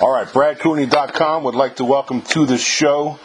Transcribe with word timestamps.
All 0.00 0.10
right, 0.10 0.26
BradCooney.com 0.26 1.44
would 1.44 1.54
like 1.54 1.76
to 1.76 1.84
welcome 1.84 2.22
to 2.22 2.46
the 2.46 2.56
show 2.56 3.20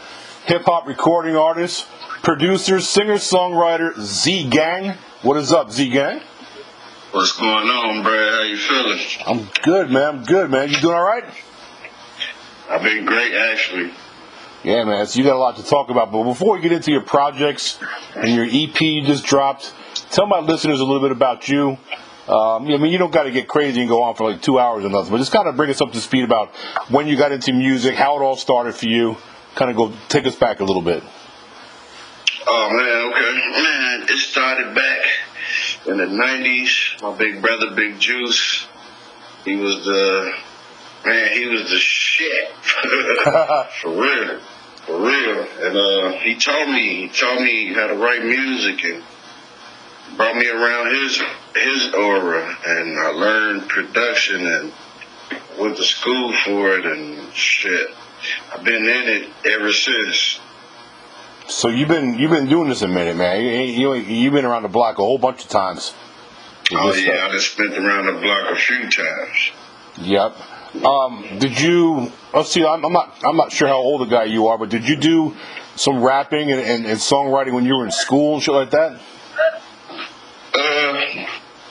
hip 0.45 0.63
hop 0.65 0.87
recording 0.87 1.37
artist, 1.37 1.87
producer, 2.21 2.81
singer, 2.81 3.13
songwriter 3.13 3.97
Z 3.97 4.49
Gang. 4.49 4.97
What 5.21 5.37
is 5.37 5.53
up, 5.53 5.71
Z 5.71 5.89
Gang? 5.89 6.19
What's 7.11 7.31
going 7.39 7.69
on, 7.69 8.03
Brad? 8.03 8.33
How 8.33 8.41
you 8.41 8.57
feeling? 8.57 8.99
I'm 9.25 9.49
good, 9.63 9.89
man. 9.89 10.03
I'm 10.03 10.23
good, 10.25 10.51
man. 10.51 10.69
You 10.69 10.81
doing 10.81 10.95
all 10.95 11.05
right? 11.05 11.23
I've 12.69 12.83
been 12.83 13.05
great, 13.05 13.33
actually. 13.33 13.93
Yeah, 14.65 14.83
man. 14.83 15.05
So 15.07 15.19
you 15.19 15.23
got 15.23 15.37
a 15.37 15.39
lot 15.39 15.55
to 15.55 15.63
talk 15.63 15.89
about. 15.89 16.11
But 16.11 16.25
before 16.25 16.55
we 16.55 16.61
get 16.61 16.73
into 16.73 16.91
your 16.91 17.03
projects 17.03 17.79
and 18.15 18.33
your 18.33 18.43
EP 18.43 18.81
you 18.81 19.03
just 19.03 19.23
dropped, 19.23 19.73
tell 20.11 20.27
my 20.27 20.39
listeners 20.39 20.81
a 20.81 20.83
little 20.83 21.01
bit 21.01 21.11
about 21.11 21.47
you. 21.47 21.77
Um, 22.27 22.65
I 22.65 22.77
mean, 22.77 22.91
you 22.91 22.97
don't 22.97 23.13
got 23.13 23.23
to 23.23 23.31
get 23.31 23.47
crazy 23.47 23.81
and 23.81 23.89
go 23.89 24.01
on 24.01 24.15
for 24.15 24.31
like 24.31 24.41
two 24.41 24.57
hours 24.57 24.83
or 24.83 24.89
nothing, 24.89 25.11
but 25.11 25.17
just 25.19 25.31
kind 25.31 25.47
of 25.47 25.55
bring 25.55 25.69
us 25.69 25.79
up 25.79 25.91
to 25.91 26.01
speed 26.01 26.23
about 26.23 26.55
when 26.89 27.05
you 27.07 27.17
got 27.17 27.31
into 27.31 27.53
music, 27.53 27.93
how 27.93 28.17
it 28.17 28.23
all 28.23 28.35
started 28.35 28.73
for 28.73 28.87
you. 28.87 29.15
Kind 29.53 29.69
of 29.69 29.77
go 29.77 29.93
take 30.09 30.25
us 30.25 30.35
back 30.35 30.59
a 30.59 30.63
little 30.63 30.81
bit. 30.81 31.03
Oh 32.47 32.69
man, 32.71 33.13
okay, 33.13 33.61
man. 33.63 34.01
It 34.09 34.17
started 34.17 34.75
back 34.75 35.01
in 35.85 35.97
the 35.97 36.05
'90s. 36.05 37.01
My 37.01 37.15
big 37.15 37.41
brother, 37.41 37.75
Big 37.75 37.99
Juice, 37.99 38.67
he 39.45 39.55
was 39.55 39.85
the 39.85 40.33
man. 41.05 41.31
He 41.31 41.47
was 41.47 41.69
the 41.69 41.77
shit 41.77 42.51
for 43.81 43.91
real, 43.91 44.39
for 44.85 44.99
real. 44.99 45.47
And 45.61 45.77
uh, 45.77 46.11
he 46.19 46.35
taught 46.35 46.69
me, 46.69 47.01
he 47.01 47.07
taught 47.07 47.41
me 47.41 47.73
how 47.73 47.87
to 47.87 47.95
write 47.95 48.25
music 48.25 48.83
and 48.83 49.03
brought 50.17 50.35
me 50.35 50.47
around 50.47 50.95
his 50.95 51.21
his 51.55 51.93
aura, 51.93 52.57
and 52.65 52.99
I 52.99 53.09
learned 53.09 53.69
production 53.69 54.45
and 54.45 54.73
went 55.59 55.77
to 55.77 55.83
school 55.83 56.33
for 56.45 56.77
it 56.77 56.85
and 56.85 57.33
shit. 57.33 57.89
I've 58.53 58.63
been 58.63 58.83
in 58.83 59.07
it 59.07 59.29
ever 59.45 59.71
since. 59.71 60.39
So 61.47 61.67
you've 61.67 61.89
been 61.89 62.17
you've 62.17 62.31
been 62.31 62.47
doing 62.47 62.69
this 62.69 62.81
a 62.81 62.87
minute, 62.87 63.15
man. 63.15 63.41
You, 63.41 63.93
you 63.93 63.93
you've 63.93 64.33
been 64.33 64.45
around 64.45 64.63
the 64.63 64.69
block 64.69 64.97
a 64.97 65.01
whole 65.01 65.17
bunch 65.17 65.43
of 65.43 65.49
times. 65.49 65.93
Oh 66.73 66.93
yeah, 66.93 67.03
stuff. 67.03 67.29
I 67.29 67.31
just 67.31 67.51
spent 67.53 67.77
around 67.77 68.07
the 68.07 68.19
block 68.21 68.51
a 68.51 68.55
few 68.55 68.89
times. 68.89 69.51
Yep. 69.97 70.35
Um, 70.83 71.39
did 71.39 71.59
you? 71.61 72.11
Let's 72.33 72.49
see. 72.51 72.65
I'm, 72.65 72.83
I'm 72.83 72.91
not. 72.91 73.23
I'm 73.23 73.37
not 73.37 73.51
sure 73.51 73.67
how 73.67 73.77
old 73.77 74.01
a 74.01 74.07
guy 74.07 74.25
you 74.25 74.47
are, 74.47 74.57
but 74.57 74.69
did 74.69 74.87
you 74.87 74.95
do 74.95 75.35
some 75.75 76.03
rapping 76.03 76.51
and, 76.51 76.59
and, 76.59 76.85
and 76.85 76.99
songwriting 76.99 77.53
when 77.53 77.65
you 77.65 77.77
were 77.77 77.85
in 77.85 77.91
school 77.91 78.35
and 78.35 78.43
shit 78.43 78.53
like 78.53 78.71
that? 78.71 78.99
Uh, 80.53 81.25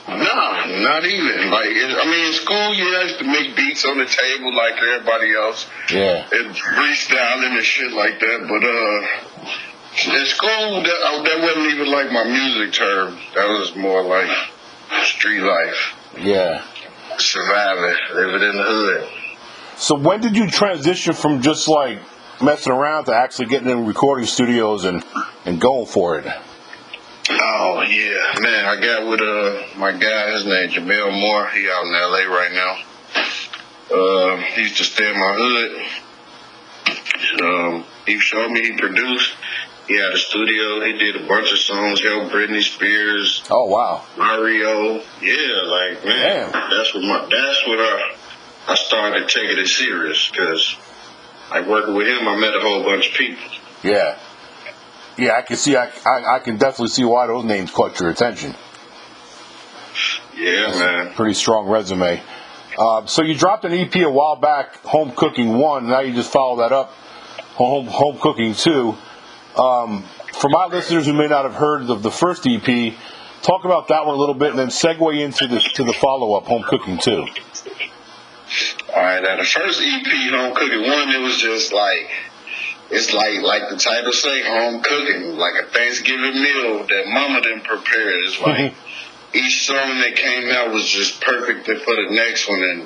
nah, 0.07 0.65
not 0.85 1.03
even. 1.05 1.49
Like, 1.51 1.65
it, 1.67 1.97
I 2.01 2.05
mean, 2.05 2.27
in 2.27 2.33
school 2.33 2.73
you 2.73 2.87
have 3.01 3.17
to 3.17 3.25
make 3.25 3.55
beats 3.57 3.83
on 3.85 3.97
the 3.97 4.05
table 4.05 4.55
like 4.55 4.75
everybody 4.77 5.33
else 5.35 5.67
Yeah. 5.91 6.25
and 6.31 6.55
freestyling 6.55 7.57
and 7.57 7.65
shit 7.65 7.91
like 7.91 8.19
that. 8.19 8.39
But 8.47 8.63
uh, 8.63 10.19
in 10.19 10.25
school, 10.27 10.83
that 10.83 10.99
uh, 11.09 11.23
that 11.23 11.39
wasn't 11.41 11.73
even 11.73 11.91
like 11.91 12.11
my 12.11 12.23
music 12.23 12.73
term. 12.73 13.17
That 13.35 13.47
was 13.49 13.75
more 13.75 14.03
like 14.03 14.29
street 15.03 15.41
life, 15.41 15.95
Yeah. 16.17 16.63
surviving, 17.17 17.95
living 18.13 18.43
in 18.49 18.55
the 18.57 18.63
hood. 18.63 19.09
So 19.77 19.95
when 19.97 20.21
did 20.21 20.35
you 20.37 20.49
transition 20.49 21.13
from 21.13 21.41
just 21.41 21.67
like 21.67 21.99
messing 22.41 22.71
around 22.73 23.05
to 23.05 23.15
actually 23.15 23.47
getting 23.47 23.69
in 23.69 23.85
recording 23.85 24.25
studios 24.25 24.85
and 24.85 25.03
and 25.45 25.59
going 25.59 25.85
for 25.85 26.19
it? 26.19 26.25
Oh 27.29 27.81
yeah, 27.87 28.39
man! 28.39 28.65
I 28.65 28.79
got 28.79 29.07
with 29.07 29.21
uh 29.21 29.63
my 29.79 29.91
guy. 29.91 30.31
His 30.33 30.45
name 30.45 30.69
Jamel 30.69 31.19
Moore. 31.19 31.47
He 31.49 31.67
out 31.69 31.85
in 31.87 31.93
L.A. 31.95 32.27
right 32.27 32.51
now. 32.53 32.77
Um, 33.95 34.39
he 34.41 34.61
used 34.63 34.77
to 34.77 34.83
stay 34.83 35.09
in 35.11 35.19
my 35.19 35.33
hood. 35.37 35.81
Um, 37.41 37.85
he 38.05 38.19
showed 38.19 38.51
me 38.51 38.61
he 38.61 38.77
produced. 38.77 39.33
He 39.87 39.95
had 39.97 40.11
a 40.13 40.17
studio. 40.17 40.83
He 40.85 40.93
did 40.97 41.15
a 41.15 41.27
bunch 41.27 41.51
of 41.51 41.59
songs. 41.59 42.01
Helped 42.03 42.31
Britney 42.33 42.61
Spears, 42.63 43.43
Oh 43.49 43.65
wow. 43.65 44.03
Mario. 44.17 45.01
Yeah, 45.21 45.61
like 45.65 46.05
man, 46.05 46.51
Damn. 46.51 46.69
that's 46.71 46.93
what 46.93 47.03
my 47.03 47.19
that's 47.21 47.67
what 47.67 47.79
I 47.79 48.15
I 48.67 48.75
started 48.75 49.27
taking 49.29 49.57
it 49.57 49.67
serious 49.67 50.29
because 50.29 50.75
like 51.51 51.65
working 51.67 51.95
with 51.95 52.07
him, 52.07 52.27
I 52.27 52.35
met 52.35 52.55
a 52.55 52.59
whole 52.59 52.83
bunch 52.83 53.09
of 53.09 53.13
people. 53.15 53.43
Yeah. 53.83 54.17
Yeah, 55.17 55.37
I 55.37 55.41
can 55.43 55.55
see. 55.55 55.75
I, 55.75 55.89
I 56.05 56.35
I 56.35 56.39
can 56.39 56.57
definitely 56.57 56.89
see 56.89 57.05
why 57.05 57.27
those 57.27 57.45
names 57.45 57.71
caught 57.71 57.99
your 57.99 58.09
attention. 58.09 58.53
Yeah, 60.35 60.67
man. 60.67 61.13
Pretty 61.13 61.33
strong 61.33 61.67
resume. 61.67 62.21
Uh, 62.77 63.05
so 63.05 63.23
you 63.23 63.35
dropped 63.35 63.63
an 63.63 63.73
EP 63.73 63.95
a 63.95 64.09
while 64.09 64.35
back, 64.35 64.75
Home 64.83 65.11
Cooking 65.11 65.57
One. 65.57 65.87
Now 65.87 66.01
you 66.01 66.13
just 66.13 66.31
follow 66.31 66.57
that 66.57 66.73
up, 66.73 66.91
Home 67.55 67.85
Home 67.87 68.17
Cooking 68.19 68.53
Two. 68.53 68.95
Um, 69.57 70.03
for 70.33 70.49
my 70.49 70.65
listeners 70.65 71.05
who 71.05 71.13
may 71.13 71.27
not 71.27 71.45
have 71.45 71.53
heard 71.53 71.89
of 71.89 72.03
the 72.03 72.11
first 72.11 72.45
EP, 72.45 72.93
talk 73.41 73.63
about 73.63 73.87
that 73.87 74.05
one 74.05 74.15
a 74.15 74.17
little 74.17 74.35
bit, 74.35 74.49
and 74.49 74.59
then 74.59 74.67
segue 74.67 75.17
into 75.21 75.47
the 75.47 75.59
to 75.75 75.85
the 75.85 75.93
follow 75.93 76.33
up, 76.33 76.43
Home 76.47 76.63
Cooking 76.63 76.97
Two. 76.97 77.25
All 78.93 79.01
right, 79.01 79.23
now 79.23 79.37
the 79.37 79.45
first 79.45 79.81
EP, 79.81 80.31
Home 80.33 80.53
Cooking 80.53 80.81
One, 80.81 81.09
it 81.09 81.21
was 81.21 81.37
just 81.37 81.71
like 81.71 82.09
it's 82.91 83.13
like 83.13 83.41
like 83.41 83.69
the 83.69 83.77
title 83.77 84.11
say, 84.13 84.43
home 84.43 84.81
cooking, 84.81 85.37
like 85.37 85.53
a 85.61 85.65
Thanksgiving 85.67 86.41
meal 86.41 86.85
that 86.87 87.03
Mama 87.07 87.41
didn't 87.41 87.63
prepare. 87.63 88.23
It's 88.23 88.39
like 88.39 88.73
each 89.33 89.65
song 89.67 89.99
that 89.99 90.15
came 90.15 90.49
out 90.51 90.71
was 90.73 90.85
just 90.87 91.21
perfect 91.21 91.65
for 91.65 91.95
the 91.95 92.07
next 92.11 92.47
one, 92.47 92.63
and 92.63 92.81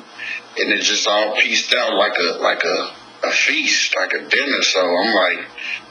and 0.58 0.74
it 0.74 0.82
just 0.82 1.08
all 1.08 1.36
pieced 1.36 1.74
out 1.74 1.96
like 1.96 2.18
a 2.18 2.38
like 2.40 2.64
a 2.64 2.94
a 3.24 3.32
feast, 3.32 3.96
like 3.98 4.14
a 4.14 4.28
dinner. 4.30 4.62
So 4.62 4.80
I'm 4.80 5.14
like, 5.14 5.46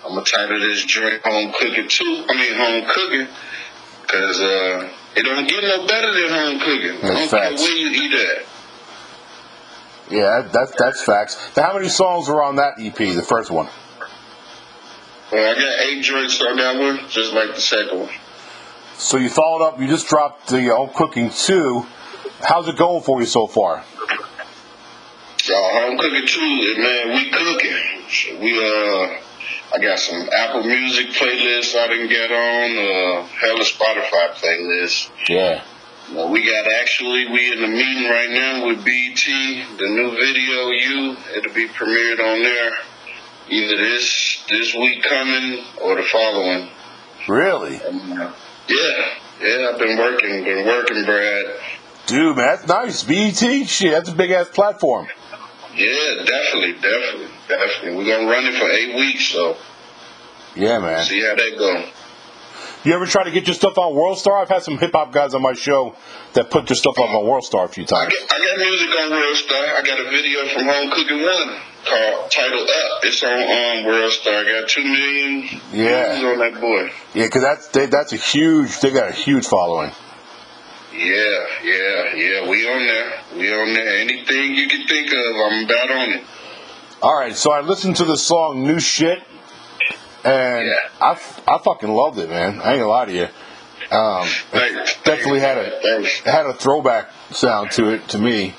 I'm 0.05 0.15
gonna 0.15 0.25
title 0.25 0.59
this 0.61 0.85
joint 0.85 1.21
Home 1.25 1.53
Cooking 1.59 1.89
too. 1.89 2.25
I 2.29 2.35
mean 2.35 2.55
Home 2.55 2.91
Cooking, 2.91 3.29
cause 4.07 4.41
uh, 4.41 4.89
it 5.17 5.23
don't 5.25 5.49
get 5.49 5.63
no 5.63 5.87
better 5.87 6.13
than 6.13 6.31
home 6.31 6.61
cooking. 6.61 6.97
I 7.05 7.09
That's 7.15 7.31
don't 7.31 7.41
care 7.41 7.51
facts. 7.51 7.63
where 7.63 7.77
you 7.77 7.89
eat 7.91 8.15
at. 8.15 8.45
Yeah, 10.11 10.41
that, 10.43 10.53
that's 10.53 10.75
that's 10.79 11.03
facts. 11.03 11.57
Now, 11.57 11.65
how 11.65 11.75
many 11.75 11.89
songs 11.89 12.29
were 12.29 12.43
on 12.43 12.57
that 12.57 12.75
EP, 12.81 12.97
the 12.97 13.23
first 13.23 13.51
one? 13.51 13.69
Well, 15.31 15.51
I 15.51 15.55
got 15.55 15.81
eight 15.87 16.03
joints 16.03 16.41
on 16.41 16.57
that 16.57 16.79
one, 16.79 17.09
just 17.09 17.35
like 17.35 17.55
the 17.55 17.61
second 17.61 18.01
one. 18.01 18.15
So 18.97 19.19
you 19.19 19.29
followed 19.29 19.65
up. 19.65 19.81
You 19.81 19.87
just 19.87 20.09
dropped 20.09 20.49
the 20.49 20.75
Home 20.75 20.91
Cooking 20.95 21.31
Two. 21.31 21.87
How's 22.41 22.67
it 22.69 22.77
going 22.77 23.03
for 23.03 23.21
you 23.21 23.27
so 23.27 23.47
far? 23.47 23.85
So 25.43 25.55
home 25.55 25.99
cooking 25.99 26.27
two, 26.27 26.75
man. 26.79 27.15
We 27.15 27.31
cooking. 27.31 28.41
We 28.41 28.53
uh, 28.59 29.21
I 29.75 29.79
got 29.81 29.99
some 29.99 30.29
Apple 30.33 30.65
Music 30.65 31.09
playlists 31.09 31.77
I 31.77 31.89
didn't 31.89 32.09
get 32.09 32.31
on. 32.31 32.79
Uh, 32.79 33.27
hella 33.27 33.65
Spotify 33.65 34.31
playlist. 34.35 35.11
Yeah. 35.29 35.63
Well, 36.15 36.31
we 36.31 36.45
got 36.45 36.67
actually 36.81 37.29
we 37.29 37.53
in 37.53 37.61
the 37.61 37.69
meeting 37.69 38.11
right 38.11 38.31
now 38.31 38.67
with 38.67 38.85
BET. 38.85 39.25
The 39.79 39.89
new 39.89 40.11
video, 40.11 40.71
you, 40.71 41.17
it'll 41.37 41.55
be 41.55 41.69
premiered 41.69 42.19
on 42.19 42.43
there 42.43 42.73
either 43.51 43.77
this 43.77 44.45
this 44.49 44.75
week 44.75 45.03
coming 45.03 45.65
or 45.83 45.97
the 45.97 46.03
following. 46.03 46.69
Really? 47.29 47.75
Yeah, 47.77 48.31
yeah. 49.41 49.71
I've 49.73 49.79
been 49.79 49.99
working, 49.99 50.45
been 50.45 50.67
working, 50.67 51.05
Brad. 51.05 51.47
Dude, 52.07 52.37
man, 52.37 52.47
that's 52.47 52.67
nice. 52.67 53.03
BET, 53.03 53.69
shit, 53.69 53.91
that's 53.93 54.09
a 54.09 54.15
big 54.15 54.31
ass 54.31 54.49
platform. 54.49 55.09
Yeah, 55.75 56.25
definitely, 56.25 56.73
definitely, 56.75 57.29
definitely. 57.47 57.97
We're 57.97 58.07
gonna 58.17 58.31
run 58.31 58.47
it 58.47 58.55
for 58.59 58.69
eight 58.71 58.97
weeks, 58.97 59.27
so 59.27 59.57
Yeah, 60.55 60.79
man. 60.79 61.05
see 61.05 61.21
how 61.21 61.35
that 61.35 61.55
go. 61.59 61.85
You 62.85 62.95
ever 62.95 63.07
try 63.07 63.25
to 63.25 63.31
get 63.31 63.47
your 63.47 63.55
stuff 63.55 63.77
on 63.77 63.93
WorldStar? 63.93 64.41
I've 64.41 64.49
had 64.49 64.63
some 64.63 64.79
hip 64.79 64.93
hop 64.93 65.13
guys 65.13 65.35
on 65.35 65.43
my 65.43 65.53
show 65.53 65.97
that 66.33 66.49
put 66.51 66.67
their 66.67 66.77
stuff 66.77 66.99
up 66.99 67.11
on 67.11 67.25
WorldStar 67.25 67.65
a 67.65 67.69
few 67.69 67.83
I 67.85 67.87
times. 67.87 68.15
got, 68.15 68.33
I 68.41 68.47
got 68.47 68.57
music 68.59 68.89
on 68.89 69.11
Worldstar. 69.11 69.75
I 69.77 69.83
got 69.85 70.01
a 70.01 70.05
video 70.11 70.47
from 70.49 70.65
Home 70.65 70.91
Cooking 70.91 71.23
One 71.23 71.61
called 71.85 72.31
titled 72.31 72.69
Up. 72.69 73.01
It's 73.05 73.23
on 73.23 73.33
um, 73.33 73.85
Worldstar. 73.87 74.45
I 74.47 74.61
got 74.61 74.69
two 74.69 74.85
million 74.85 75.61
Yeah. 75.73 76.15
views 76.17 76.25
on 76.33 76.39
that 76.39 76.61
boy. 76.61 76.91
Yeah, 77.15 77.25
because 77.27 77.43
that's 77.43 77.69
they, 77.69 77.87
that's 77.87 78.13
a 78.13 78.17
huge. 78.17 78.81
They 78.81 78.91
got 78.93 79.09
a 79.09 79.13
huge 79.13 79.47
following. 79.47 79.91
Yeah, 80.93 81.47
yeah, 81.63 82.15
yeah. 82.15 82.49
We 82.49 82.67
on 82.69 82.87
there. 82.87 83.21
We 83.37 83.53
on 83.53 83.75
there. 83.75 83.99
Anything 83.99 84.55
you 84.55 84.69
can 84.69 84.87
think 84.87 85.09
of, 85.13 85.37
I'm 85.37 85.65
about 85.65 85.91
on 85.91 86.09
it. 86.15 86.25
All 87.03 87.17
right, 87.17 87.37
so 87.37 87.53
I 87.53 87.61
listened 87.61 87.97
to 87.97 88.05
the 88.05 88.17
song 88.17 88.65
"New 88.65 88.81
Shit," 88.81 89.23
and 90.25 90.67
Yeah. 90.67 90.75
I, 91.01 91.13
f- 91.13 91.41
I 91.47 91.59
fucking 91.59 91.89
loved 91.91 92.19
it, 92.19 92.29
man. 92.29 92.61
I 92.61 92.73
ain't 92.73 92.81
gonna 92.81 92.87
lie 92.89 93.05
to 93.05 93.13
you. 93.13 93.29
Um, 93.97 94.27
Thanks. 94.51 94.97
definitely 95.05 95.41
had 95.41 95.59
a 95.59 95.81
Thanks. 95.81 96.21
had 96.21 96.47
a 96.47 96.53
throwback 96.55 97.11
sound 97.31 97.71
to 97.73 97.91
it 97.91 98.09
to 98.09 98.19
me. 98.19 98.55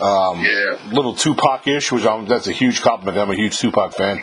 Um, 0.00 0.40
Yeah. 0.40 0.78
little 0.92 1.14
Tupac-ish, 1.14 1.90
which 1.92 2.04
I'm, 2.06 2.26
that's 2.26 2.48
a 2.48 2.52
huge 2.52 2.82
compliment. 2.82 3.18
I'm 3.18 3.30
a 3.30 3.34
huge 3.36 3.58
Tupac 3.58 3.94
fan. 3.94 4.22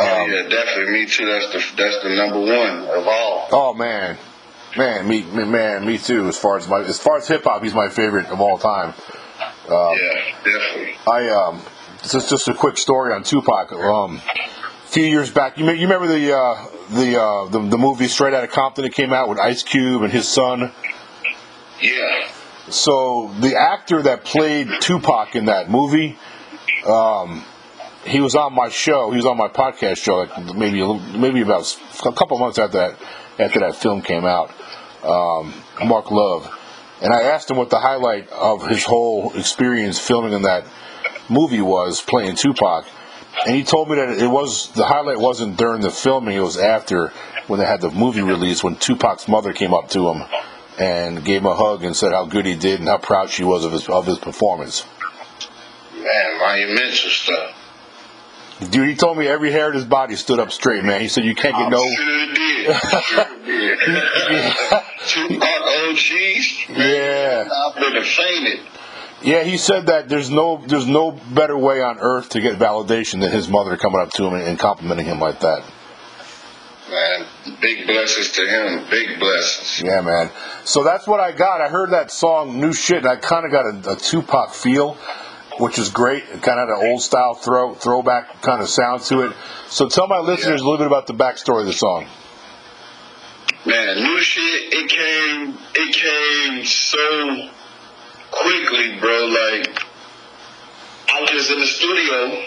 Oh 0.00 0.26
yeah, 0.26 0.48
definitely. 0.48 0.92
Me 0.92 1.06
too. 1.06 1.26
That's 1.26 1.46
the 1.52 1.82
that's 1.82 2.02
the 2.02 2.10
number 2.10 2.38
one 2.40 2.86
of 2.88 3.06
all. 3.08 3.48
Oh 3.50 3.74
man, 3.74 4.16
man, 4.76 5.08
me, 5.08 5.22
me 5.24 5.44
man, 5.44 5.84
me 5.86 5.98
too. 5.98 6.28
As 6.28 6.36
far 6.38 6.56
as 6.56 6.68
my 6.68 6.80
as 6.80 6.98
far 7.00 7.16
as 7.16 7.26
hip 7.26 7.44
hop, 7.44 7.62
he's 7.64 7.74
my 7.74 7.88
favorite 7.88 8.26
of 8.26 8.40
all 8.40 8.58
time. 8.58 8.94
yeah, 9.68 9.94
definitely. 10.44 10.94
I 11.06 11.28
um, 11.30 11.62
this 12.02 12.14
is 12.14 12.28
just 12.28 12.46
a 12.48 12.54
quick 12.54 12.78
story 12.78 13.12
on 13.12 13.24
Tupac. 13.24 13.72
Um, 13.72 14.20
a 14.84 14.86
few 14.88 15.04
years 15.04 15.30
back, 15.30 15.58
you, 15.58 15.64
may, 15.64 15.74
you 15.74 15.82
remember 15.88 16.06
the 16.06 16.36
uh, 16.36 16.66
the, 16.90 17.20
uh, 17.20 17.48
the 17.48 17.58
the 17.60 17.78
movie 17.78 18.06
Straight 18.08 18.34
Outta 18.34 18.48
Compton 18.48 18.84
that 18.84 18.94
came 18.94 19.12
out 19.12 19.28
with 19.28 19.38
Ice 19.38 19.62
Cube 19.64 20.02
and 20.02 20.12
his 20.12 20.28
son. 20.28 20.70
Yeah. 21.80 22.28
So 22.70 23.34
the 23.40 23.56
actor 23.56 24.02
that 24.02 24.24
played 24.24 24.68
Tupac 24.80 25.34
in 25.34 25.46
that 25.46 25.70
movie, 25.70 26.18
um, 26.86 27.44
he 28.04 28.20
was 28.20 28.34
on 28.34 28.54
my 28.54 28.68
show. 28.68 29.10
He 29.10 29.16
was 29.16 29.26
on 29.26 29.36
my 29.36 29.48
podcast 29.48 29.98
show, 29.98 30.16
like 30.16 30.54
maybe 30.54 30.80
little, 30.80 30.98
maybe 30.98 31.40
about 31.40 31.76
a 32.04 32.12
couple 32.12 32.38
months 32.38 32.58
after 32.58 32.78
that 32.78 32.98
after 33.38 33.60
that 33.60 33.76
film 33.76 34.02
came 34.02 34.24
out. 34.24 34.52
Um, 35.02 35.54
Mark 35.86 36.10
Love, 36.10 36.52
and 37.00 37.12
I 37.12 37.22
asked 37.22 37.50
him 37.50 37.56
what 37.56 37.70
the 37.70 37.78
highlight 37.78 38.28
of 38.30 38.66
his 38.66 38.84
whole 38.84 39.32
experience 39.36 39.98
filming 39.98 40.32
in 40.32 40.42
that 40.42 40.66
movie 41.28 41.60
was 41.60 42.02
playing 42.02 42.36
Tupac, 42.36 42.84
and 43.46 43.54
he 43.54 43.62
told 43.62 43.88
me 43.88 43.96
that 43.96 44.10
it 44.10 44.26
was 44.26 44.72
the 44.72 44.84
highlight 44.84 45.18
wasn't 45.18 45.56
during 45.56 45.80
the 45.80 45.90
filming; 45.90 46.36
it 46.36 46.40
was 46.40 46.58
after 46.58 47.12
when 47.46 47.60
they 47.60 47.66
had 47.66 47.80
the 47.80 47.90
movie 47.90 48.22
release 48.22 48.62
when 48.62 48.76
Tupac's 48.76 49.28
mother 49.28 49.52
came 49.52 49.72
up 49.72 49.88
to 49.90 50.08
him 50.10 50.24
and 50.78 51.24
gave 51.24 51.40
him 51.40 51.46
a 51.46 51.54
hug 51.54 51.84
and 51.84 51.96
said 51.96 52.12
how 52.12 52.24
good 52.24 52.46
he 52.46 52.54
did 52.54 52.80
and 52.80 52.88
how 52.88 52.98
proud 52.98 53.30
she 53.30 53.44
was 53.44 53.64
of 53.64 53.72
his 53.72 53.88
of 53.88 54.06
his 54.06 54.18
performance. 54.18 54.84
Man, 55.94 56.38
monumental 56.38 57.10
stuff. 57.10 57.54
Dude, 58.70 58.88
he 58.88 58.96
told 58.96 59.16
me 59.16 59.28
every 59.28 59.52
hair 59.52 59.68
in 59.68 59.74
his 59.74 59.84
body 59.84 60.16
stood 60.16 60.40
up 60.40 60.50
straight, 60.50 60.82
man. 60.82 61.00
He 61.00 61.08
said 61.08 61.24
you 61.24 61.34
can't 61.34 61.54
get 61.54 61.66
I'm 61.66 61.70
no. 61.70 61.84
Sure 61.84 62.26
did. 62.34 62.76
Sure 63.02 63.44
did. 63.44 63.78
Tupac 65.06 65.62
OGs. 65.88 66.68
Man, 66.68 66.78
Yeah. 66.78 67.48
I've 67.48 68.06
fainted. 68.06 68.60
Yeah, 69.22 69.42
he 69.42 69.56
said 69.56 69.86
that 69.86 70.08
there's 70.08 70.30
no 70.30 70.62
there's 70.64 70.86
no 70.86 71.10
better 71.10 71.56
way 71.56 71.82
on 71.82 71.98
earth 71.98 72.30
to 72.30 72.40
get 72.40 72.58
validation 72.58 73.20
than 73.20 73.32
his 73.32 73.48
mother 73.48 73.76
coming 73.76 74.00
up 74.00 74.10
to 74.12 74.24
him 74.24 74.34
and 74.34 74.58
complimenting 74.58 75.06
him 75.06 75.18
like 75.18 75.40
that. 75.40 75.64
Man, 76.90 77.26
big 77.60 77.86
blessings 77.86 78.32
to 78.32 78.48
him. 78.48 78.86
Big 78.90 79.18
blessings. 79.18 79.82
Yeah, 79.86 80.00
man. 80.00 80.30
So 80.64 80.84
that's 80.84 81.06
what 81.06 81.20
I 81.20 81.32
got. 81.32 81.60
I 81.60 81.68
heard 81.68 81.90
that 81.90 82.10
song, 82.10 82.60
New 82.60 82.72
Shit, 82.72 82.98
and 82.98 83.06
I 83.06 83.16
kind 83.16 83.44
of 83.44 83.52
got 83.52 83.66
a, 83.66 83.92
a 83.92 83.96
Tupac 83.96 84.54
feel, 84.54 84.94
which 85.58 85.78
is 85.78 85.90
great. 85.90 86.24
It 86.24 86.42
kind 86.42 86.58
of 86.58 86.68
had 86.68 86.78
an 86.78 86.90
old 86.90 87.02
style 87.02 87.34
throw 87.34 87.74
throwback 87.74 88.40
kind 88.40 88.62
of 88.62 88.68
sound 88.68 89.02
to 89.02 89.26
it. 89.26 89.36
So 89.68 89.88
tell 89.88 90.08
my 90.08 90.20
listeners 90.20 90.62
a 90.62 90.64
little 90.64 90.78
bit 90.78 90.86
about 90.86 91.06
the 91.06 91.14
backstory 91.14 91.60
of 91.60 91.66
the 91.66 91.74
song. 91.74 92.06
Man, 93.66 94.02
new 94.02 94.20
shit. 94.22 94.72
It 94.72 94.88
came. 94.88 95.58
It 95.74 95.94
came 95.94 96.64
so 96.64 97.50
quickly, 98.30 98.98
bro. 98.98 99.26
Like 99.26 99.84
I 101.12 101.20
was 101.20 101.30
just 101.30 101.50
in 101.50 101.60
the 101.60 101.66
studio, 101.66 102.44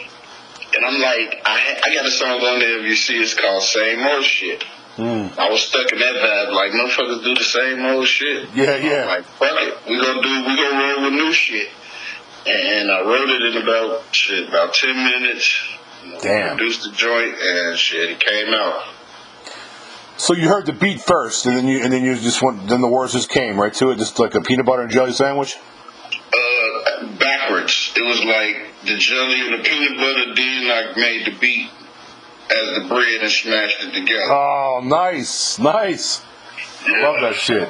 and 0.76 0.86
I'm 0.86 1.02
like, 1.02 1.42
I 1.46 1.80
I 1.84 1.96
got 1.96 2.06
a 2.06 2.12
song 2.12 2.42
on 2.42 2.60
there. 2.60 2.80
If 2.80 2.86
you 2.86 2.96
see, 2.96 3.18
it's 3.20 3.34
called 3.34 3.64
"Same 3.64 4.06
Old 4.06 4.24
Shit." 4.24 4.64
Mm. 4.98 5.38
I 5.38 5.50
was 5.50 5.62
stuck 5.62 5.92
in 5.92 6.00
that 6.00 6.16
vibe, 6.16 6.52
like 6.54 6.72
motherfuckers 6.72 7.24
do 7.24 7.34
the 7.34 7.44
same 7.44 7.86
old 7.86 8.08
shit. 8.08 8.50
Yeah, 8.54 8.76
yeah. 8.76 9.02
I'm 9.02 9.08
like 9.08 9.24
fuck 9.24 9.52
it, 9.54 9.78
we 9.90 10.02
gonna 10.02 10.22
do, 10.22 10.46
we 10.46 10.56
gonna 10.58 10.94
roll 10.94 11.04
with 11.06 11.14
new 11.14 11.32
shit. 11.32 11.70
And 12.46 12.92
I 12.92 13.02
wrote 13.02 13.30
it 13.30 13.56
in 13.56 13.62
about 13.64 14.04
shit, 14.14 14.50
about 14.50 14.74
ten 14.74 14.96
minutes. 14.96 15.60
Damn. 16.22 16.58
Produced 16.58 16.84
the 16.84 16.92
joint, 16.92 17.36
and 17.40 17.78
shit, 17.78 18.10
it 18.10 18.20
came 18.20 18.54
out. 18.54 18.84
So 20.18 20.34
you 20.34 20.50
heard 20.50 20.66
the 20.66 20.74
beat 20.74 21.00
first, 21.00 21.46
and 21.46 21.56
then 21.56 21.68
you 21.68 21.84
and 21.84 21.94
then 21.94 22.04
you 22.04 22.16
just 22.16 22.42
went. 22.42 22.68
Then 22.68 22.82
the 22.82 22.88
words 22.88 23.14
just 23.14 23.30
came 23.30 23.60
right 23.60 23.74
to 23.76 23.92
it, 23.92 23.98
just 23.98 24.20
like 24.20 24.36
a 24.36 24.42
peanut 24.42 24.66
butter 24.66 24.82
and 24.82 24.92
jelly 24.92 25.14
sandwich. 25.14 25.58
Uh, 26.34 27.08
backwards. 27.18 27.92
It 27.96 28.04
was 28.04 28.24
like 28.24 28.86
the 28.86 28.98
jelly 28.98 29.42
and 29.42 29.60
the 29.60 29.64
peanut 29.64 29.98
butter. 29.98 30.34
Then 30.34 30.72
I 30.72 30.94
made 30.96 31.26
the 31.26 31.38
beat 31.40 31.70
as 32.50 32.82
the 32.82 32.88
bread 32.88 33.22
and 33.22 33.32
smashed 33.32 33.84
it 33.84 33.94
together. 33.94 34.32
Oh, 34.32 34.82
nice, 34.84 35.60
nice. 35.60 36.22
Love 36.88 37.22
that 37.22 37.36
shit. 37.36 37.70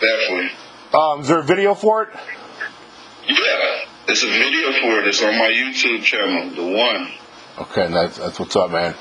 Definitely. 0.00 0.50
Um, 0.92 1.20
is 1.20 1.28
there 1.28 1.38
a 1.38 1.44
video 1.44 1.74
for 1.74 2.02
it? 2.02 2.08
Yeah, 3.28 3.84
it's 4.08 4.22
a 4.24 4.26
video 4.26 4.72
for 4.80 5.00
it. 5.00 5.06
It's 5.06 5.22
on 5.22 5.38
my 5.38 5.50
YouTube 5.50 6.02
channel, 6.02 6.50
the 6.50 6.76
one. 6.76 7.12
Okay, 7.58 7.88
that's, 7.92 8.18
that's 8.18 8.40
what's 8.40 8.56
up, 8.56 8.70
man. 8.72 8.94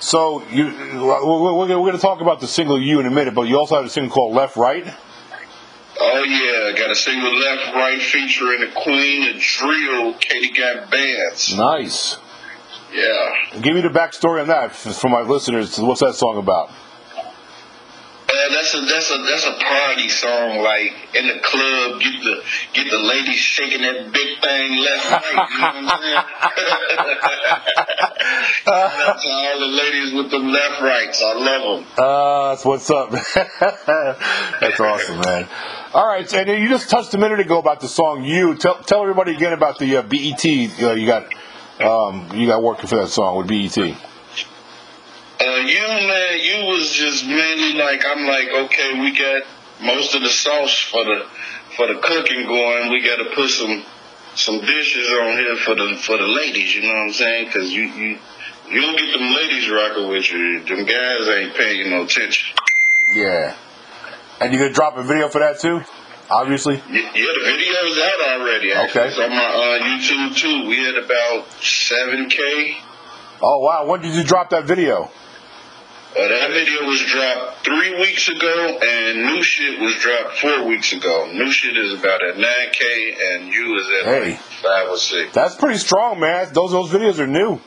So 0.00 0.46
you, 0.48 0.66
we're, 0.66 1.54
we're 1.54 1.66
going 1.68 1.92
to 1.92 1.98
talk 1.98 2.20
about 2.20 2.40
the 2.40 2.46
single 2.46 2.80
"You" 2.80 3.00
in 3.00 3.06
a 3.06 3.10
minute, 3.10 3.34
but 3.34 3.42
you 3.42 3.58
also 3.58 3.76
have 3.76 3.84
a 3.84 3.90
single 3.90 4.12
called 4.12 4.34
"Left 4.34 4.56
Right." 4.56 4.84
Oh 6.00 6.22
yeah, 6.22 6.78
got 6.78 6.90
a 6.90 6.94
single 6.94 7.34
left 7.36 7.74
right 7.74 8.00
featuring 8.00 8.60
the 8.60 8.70
Queen 8.74 9.34
of 9.34 9.40
Drill, 9.40 10.14
Katie 10.14 10.52
Got 10.52 10.90
Bandz. 10.90 11.56
Nice. 11.56 12.18
Yeah. 12.92 13.60
Give 13.60 13.74
me 13.74 13.80
the 13.80 13.88
backstory 13.88 14.40
on 14.40 14.48
that 14.48 14.72
for 14.74 15.08
my 15.08 15.22
listeners. 15.22 15.78
What's 15.78 16.00
that 16.00 16.14
song 16.14 16.38
about? 16.38 16.70
Uh, 18.30 18.34
that's 18.50 18.74
a 18.74 18.80
that's 18.80 19.10
a 19.10 19.18
that's 19.24 19.46
a 19.46 19.52
party 19.58 20.08
song. 20.08 20.58
Like 20.58 20.92
in 21.14 21.26
the 21.26 21.40
club, 21.42 22.00
get 22.00 22.22
the 22.22 22.42
get 22.74 22.90
the 22.90 22.98
ladies 22.98 23.36
shaking 23.36 23.80
that 23.82 24.12
big 24.12 24.40
thing 24.40 24.76
left 24.76 25.10
right. 25.10 25.48
You 25.50 25.58
know 25.58 25.88
what 25.88 25.94
I'm 25.94 26.02
saying? 26.02 27.60
Out 28.68 29.20
to 29.20 29.28
all 29.28 29.60
the 29.60 29.66
ladies 29.66 30.14
with 30.14 30.30
them 30.30 30.48
left 30.48 30.80
rights. 30.82 31.22
I 31.22 31.32
love 31.34 31.84
them. 31.84 31.92
Uh, 31.96 32.50
that's 32.50 32.64
what's 32.64 32.90
up. 32.90 33.10
that's 34.60 34.80
awesome, 34.80 35.20
man. 35.20 35.48
All 35.94 36.06
right, 36.06 36.30
and 36.34 36.62
you 36.62 36.68
just 36.68 36.90
touched 36.90 37.14
a 37.14 37.18
minute 37.18 37.40
ago 37.40 37.58
about 37.58 37.80
the 37.80 37.88
song 37.88 38.24
"You." 38.24 38.54
Tell 38.56 38.76
tell 38.76 39.02
everybody 39.02 39.34
again 39.34 39.52
about 39.52 39.78
the 39.78 39.96
uh, 39.96 40.02
BET 40.02 40.44
uh, 40.44 40.92
you 40.92 41.06
got 41.06 41.32
um, 41.80 42.30
you 42.34 42.46
got 42.46 42.62
working 42.62 42.86
for 42.86 42.96
that 42.96 43.08
song 43.08 43.36
with 43.36 43.48
BET. 43.48 43.76
Uh, 43.78 45.44
you 45.44 45.88
man, 45.88 46.40
you 46.40 46.66
was 46.66 46.92
just 46.92 47.24
mainly 47.26 47.72
like 47.74 48.04
I'm 48.04 48.26
like 48.26 48.48
okay, 48.66 49.00
we 49.00 49.16
got 49.16 49.42
most 49.80 50.14
of 50.14 50.22
the 50.22 50.28
sauce 50.28 50.78
for 50.78 51.04
the 51.04 51.26
for 51.76 51.86
the 51.86 52.00
cooking 52.00 52.46
going. 52.46 52.90
We 52.90 53.02
got 53.02 53.16
to 53.16 53.34
put 53.34 53.48
some 53.48 53.84
some 54.34 54.60
dishes 54.60 55.08
on 55.08 55.38
here 55.38 55.56
for 55.56 55.74
the 55.74 55.96
for 55.96 56.16
the 56.18 56.26
ladies. 56.26 56.74
You 56.74 56.82
know 56.82 56.88
what 56.88 57.02
I'm 57.02 57.12
saying? 57.12 57.46
Because 57.46 57.72
you 57.72 57.82
you 57.84 58.18
you 58.70 58.80
don't 58.80 58.96
get 58.98 59.12
them 59.18 59.34
ladies 59.34 59.68
rocking 59.70 60.08
with 60.08 60.30
you. 60.30 60.60
Them 60.64 60.84
guys 60.84 61.28
ain't 61.28 61.54
paying 61.54 61.78
you 61.80 61.90
no 61.90 62.02
attention. 62.04 62.54
Yeah, 63.14 63.56
and 64.40 64.52
you 64.52 64.58
gonna 64.58 64.72
drop 64.72 64.96
a 64.96 65.02
video 65.02 65.28
for 65.28 65.38
that 65.40 65.60
too? 65.60 65.80
Obviously. 66.30 66.74
Yeah, 66.76 67.10
the 67.12 67.40
video 67.44 67.74
is 67.86 67.98
out 67.98 68.40
already. 68.40 68.72
Actually. 68.72 69.00
Okay. 69.00 69.08
It's 69.08 69.18
on 69.18 69.30
my 69.30 69.36
uh, 69.36 69.78
YouTube 69.82 70.36
too. 70.36 70.68
We 70.68 70.84
had 70.84 70.96
about 71.02 71.46
seven 71.62 72.28
k. 72.28 72.76
Oh 73.40 73.58
wow, 73.60 73.86
when 73.86 74.02
did 74.02 74.14
you 74.14 74.24
drop 74.24 74.50
that 74.50 74.64
video? 74.64 75.10
Uh, 76.10 76.26
that 76.26 76.50
video 76.50 76.84
was 76.86 77.00
dropped 77.02 77.64
three 77.64 77.94
weeks 78.00 78.28
ago, 78.28 78.78
and 78.82 79.24
new 79.26 79.42
shit 79.42 79.78
was 79.78 79.94
dropped 79.96 80.38
four 80.38 80.64
weeks 80.66 80.92
ago. 80.92 81.30
New 81.32 81.50
shit 81.52 81.76
is 81.76 82.00
about 82.00 82.24
at 82.24 82.36
9K, 82.36 83.34
and 83.36 83.52
you 83.52 83.76
is 83.78 83.86
at 84.00 84.06
Hey. 84.06 84.30
like 84.32 84.38
five 84.40 84.88
or 84.88 84.96
six. 84.96 85.32
That's 85.34 85.54
pretty 85.56 85.78
strong, 85.78 86.18
man. 86.18 86.48
Those 86.52 86.72
those 86.72 86.90
videos 86.90 87.18
are 87.18 87.26
new. 87.26 87.60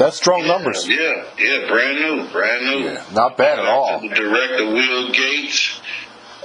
That's 0.00 0.16
strong 0.16 0.46
numbers. 0.46 0.88
Yeah, 0.88 1.26
yeah, 1.38 1.68
brand 1.68 2.00
new, 2.00 2.26
brand 2.32 2.64
new. 2.64 2.86
Yeah, 2.86 3.04
not 3.12 3.36
bad 3.36 3.58
at 3.58 3.66
all. 3.66 4.00
The 4.00 4.08
director 4.08 4.64
Will 4.64 5.12
Gates, 5.12 5.78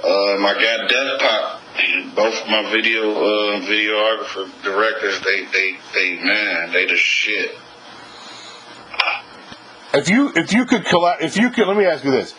uh, 0.04 0.36
my 0.40 0.52
guy 0.52 0.86
Death 0.86 1.20
Pop, 1.20 1.62
both 2.14 2.46
my 2.48 2.70
video 2.70 3.12
uh, 3.12 3.60
videographer 3.62 4.62
directors, 4.62 5.22
they 5.22 5.46
they 5.46 5.76
they 5.94 6.22
man, 6.22 6.70
they 6.70 6.84
the 6.84 6.96
shit. 6.96 7.56
If 9.94 10.10
you 10.10 10.32
if 10.36 10.52
you 10.52 10.66
could 10.66 10.84
collab, 10.84 11.22
if 11.22 11.38
you 11.38 11.48
could, 11.48 11.66
let 11.66 11.78
me 11.78 11.86
ask 11.86 12.04
you 12.04 12.10
this: 12.10 12.34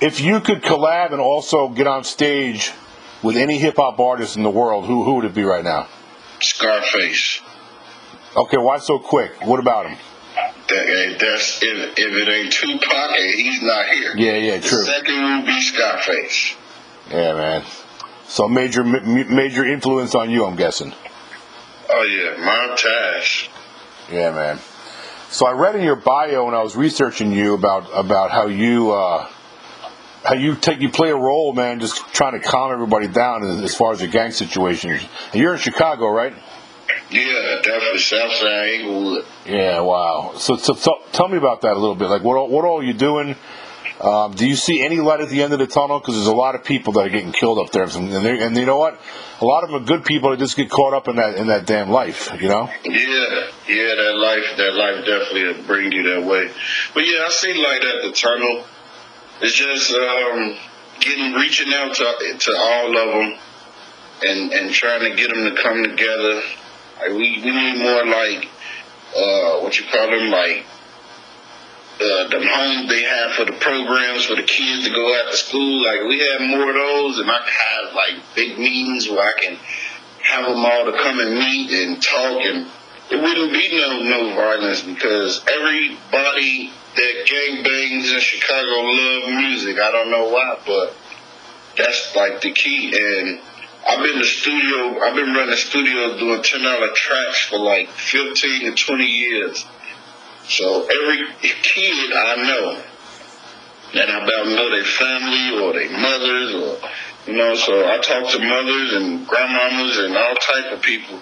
if 0.00 0.20
you 0.20 0.38
could 0.38 0.62
collab 0.62 1.10
and 1.10 1.20
also 1.20 1.68
get 1.68 1.88
on 1.88 2.04
stage 2.04 2.70
with 3.24 3.36
any 3.36 3.58
hip 3.58 3.74
hop 3.74 3.98
artist 3.98 4.36
in 4.36 4.44
the 4.44 4.50
world, 4.50 4.86
who 4.86 5.02
who 5.02 5.14
would 5.14 5.24
it 5.24 5.34
be 5.34 5.42
right 5.42 5.64
now? 5.64 5.88
Scarface. 6.40 7.40
Okay, 8.36 8.56
why 8.56 8.78
so 8.78 9.00
quick? 9.00 9.44
What 9.44 9.58
about 9.58 9.88
him? 9.88 9.98
That, 10.70 11.16
that's 11.20 11.62
if, 11.62 11.98
if 11.98 11.98
it 11.98 12.28
ain't 12.28 12.52
Tupac 12.52 13.18
and 13.18 13.34
he's 13.34 13.62
not 13.62 13.86
here. 13.88 14.12
Yeah, 14.16 14.36
yeah, 14.36 14.56
The 14.58 14.68
true. 14.68 14.82
second 14.84 15.22
will 15.22 15.46
be 15.46 15.60
Scarface. 15.60 16.54
Yeah, 17.10 17.34
man. 17.34 17.64
So 18.28 18.46
major 18.48 18.82
m- 18.82 19.34
major 19.34 19.64
influence 19.66 20.14
on 20.14 20.30
you, 20.30 20.44
I'm 20.44 20.54
guessing. 20.56 20.94
Oh 21.88 22.02
yeah, 22.04 22.46
Montage. 22.46 23.48
Yeah, 24.12 24.30
man. 24.30 24.58
So 25.30 25.46
I 25.46 25.52
read 25.52 25.74
in 25.76 25.82
your 25.82 25.96
bio 25.96 26.44
when 26.46 26.54
I 26.54 26.62
was 26.62 26.76
researching 26.76 27.32
you 27.32 27.54
about 27.54 27.88
about 27.92 28.30
how 28.30 28.46
you 28.46 28.92
uh, 28.92 29.28
how 30.24 30.34
you 30.34 30.54
take 30.54 30.80
you 30.80 30.90
play 30.90 31.10
a 31.10 31.16
role, 31.16 31.52
man, 31.52 31.80
just 31.80 32.06
trying 32.12 32.40
to 32.40 32.46
calm 32.46 32.72
everybody 32.72 33.08
down 33.08 33.42
as 33.42 33.60
as 33.62 33.74
far 33.74 33.92
as 33.92 33.98
the 33.98 34.06
gang 34.06 34.30
situation. 34.30 34.90
And 34.92 35.34
you're 35.34 35.54
in 35.54 35.58
Chicago, 35.58 36.08
right? 36.10 36.34
Yeah, 37.10 37.60
definitely 37.62 37.98
Southside 37.98 38.80
Englewood. 38.80 39.24
Yeah, 39.46 39.80
wow. 39.80 40.34
So, 40.36 40.56
so, 40.56 40.74
so 40.74 40.98
tell 41.12 41.28
me 41.28 41.38
about 41.38 41.62
that 41.62 41.72
a 41.72 41.78
little 41.78 41.96
bit. 41.96 42.08
Like, 42.08 42.22
what 42.22 42.36
all, 42.36 42.48
what 42.48 42.64
all 42.64 42.82
you 42.82 42.94
doing? 42.94 43.34
Um, 44.00 44.32
do 44.32 44.46
you 44.46 44.56
see 44.56 44.82
any 44.82 44.98
light 44.98 45.20
at 45.20 45.28
the 45.28 45.42
end 45.42 45.52
of 45.52 45.58
the 45.58 45.66
tunnel? 45.66 45.98
Because 45.98 46.14
there's 46.14 46.26
a 46.26 46.32
lot 46.32 46.54
of 46.54 46.64
people 46.64 46.94
that 46.94 47.00
are 47.00 47.10
getting 47.10 47.32
killed 47.32 47.58
up 47.58 47.70
there, 47.70 47.82
and, 47.82 48.10
and 48.10 48.56
you 48.56 48.64
know 48.64 48.78
what? 48.78 48.98
A 49.40 49.44
lot 49.44 49.62
of 49.62 49.70
them 49.70 49.82
are 49.82 49.84
good 49.84 50.04
people 50.04 50.30
that 50.30 50.38
just 50.38 50.56
get 50.56 50.70
caught 50.70 50.94
up 50.94 51.08
in 51.08 51.16
that 51.16 51.34
in 51.34 51.48
that 51.48 51.66
damn 51.66 51.90
life. 51.90 52.30
You 52.40 52.48
know? 52.48 52.70
Yeah, 52.84 53.50
yeah. 53.68 53.94
That 53.96 54.14
life, 54.16 54.56
that 54.56 54.74
life 54.74 55.04
definitely 55.04 55.44
will 55.44 55.66
bring 55.66 55.92
you 55.92 56.14
that 56.14 56.24
way. 56.24 56.50
But 56.94 57.04
yeah, 57.04 57.24
I 57.26 57.28
see 57.30 57.52
light 57.52 57.84
at 57.84 58.02
the 58.04 58.12
tunnel. 58.12 58.64
It's 59.42 59.54
just 59.54 59.92
um, 59.92 60.56
getting 61.00 61.32
reaching 61.32 61.72
out 61.74 61.94
to 61.94 62.36
to 62.38 62.56
all 62.56 62.96
of 62.96 63.14
them 63.14 63.38
and 64.22 64.52
and 64.52 64.72
trying 64.72 65.10
to 65.10 65.16
get 65.16 65.28
them 65.28 65.44
to 65.44 65.62
come 65.62 65.82
together. 65.82 66.42
Like 67.00 67.12
we 67.12 67.40
we 67.42 67.50
need 67.50 67.78
more 67.78 68.04
like 68.04 68.48
uh, 69.16 69.60
what 69.60 69.78
you 69.78 69.86
call 69.90 70.10
them 70.10 70.30
like 70.30 70.64
uh, 72.00 72.28
the 72.28 72.40
homes 72.46 72.88
they 72.88 73.02
have 73.02 73.32
for 73.32 73.44
the 73.44 73.52
programs 73.52 74.24
for 74.24 74.36
the 74.36 74.42
kids 74.42 74.86
to 74.86 74.90
go 74.90 75.14
after 75.20 75.36
school. 75.36 75.84
Like 75.84 76.00
we 76.08 76.18
have 76.18 76.40
more 76.42 76.68
of 76.68 76.74
those, 76.74 77.18
and 77.18 77.30
I 77.30 77.38
can 77.38 77.48
have 77.48 77.94
like 77.94 78.34
big 78.34 78.58
meetings 78.58 79.08
where 79.08 79.22
I 79.22 79.32
can 79.40 79.56
have 80.22 80.46
them 80.46 80.64
all 80.64 80.84
to 80.86 80.92
come 80.92 81.20
and 81.20 81.34
meet 81.34 81.70
and 81.70 82.02
talk, 82.02 82.42
and 82.44 82.66
it 83.10 83.16
wouldn't 83.16 83.52
be 83.52 83.76
no 83.76 84.02
no 84.02 84.34
violence 84.34 84.82
because 84.82 85.42
everybody 85.48 86.70
that 86.96 87.26
gang 87.26 87.62
bangs 87.62 88.12
in 88.12 88.20
Chicago 88.20 88.80
love 88.80 89.28
music. 89.28 89.78
I 89.78 89.90
don't 89.90 90.10
know 90.10 90.28
why, 90.28 90.58
but 90.66 90.94
that's 91.76 92.14
like 92.14 92.40
the 92.40 92.52
key. 92.52 92.92
And 92.94 93.40
I've 93.88 93.98
been 94.02 94.14
in 94.14 94.18
the 94.18 94.24
studio. 94.24 95.00
I've 95.00 95.14
been 95.14 95.34
running 95.34 95.56
studios 95.56 96.18
doing 96.18 96.42
ten 96.42 96.62
dollar 96.62 96.88
tracks 96.94 97.46
for 97.46 97.58
like 97.58 97.88
fifteen 97.88 98.62
to 98.64 98.74
twenty 98.74 99.06
years. 99.06 99.64
So 100.44 100.82
every 100.82 101.26
kid 101.40 102.12
I 102.12 102.36
know, 102.46 102.82
and 103.94 104.10
I 104.10 104.24
about 104.24 104.46
know 104.46 104.70
their 104.70 104.84
family 104.84 105.62
or 105.62 105.72
their 105.72 105.90
mothers 105.90 106.54
or 106.54 106.88
you 107.26 107.38
know. 107.38 107.54
So 107.54 107.86
I 107.88 107.98
talk 107.98 108.30
to 108.32 108.38
mothers 108.38 108.92
and 108.94 109.26
grandmamas 109.26 110.04
and 110.04 110.16
all 110.16 110.34
type 110.34 110.72
of 110.72 110.82
people 110.82 111.20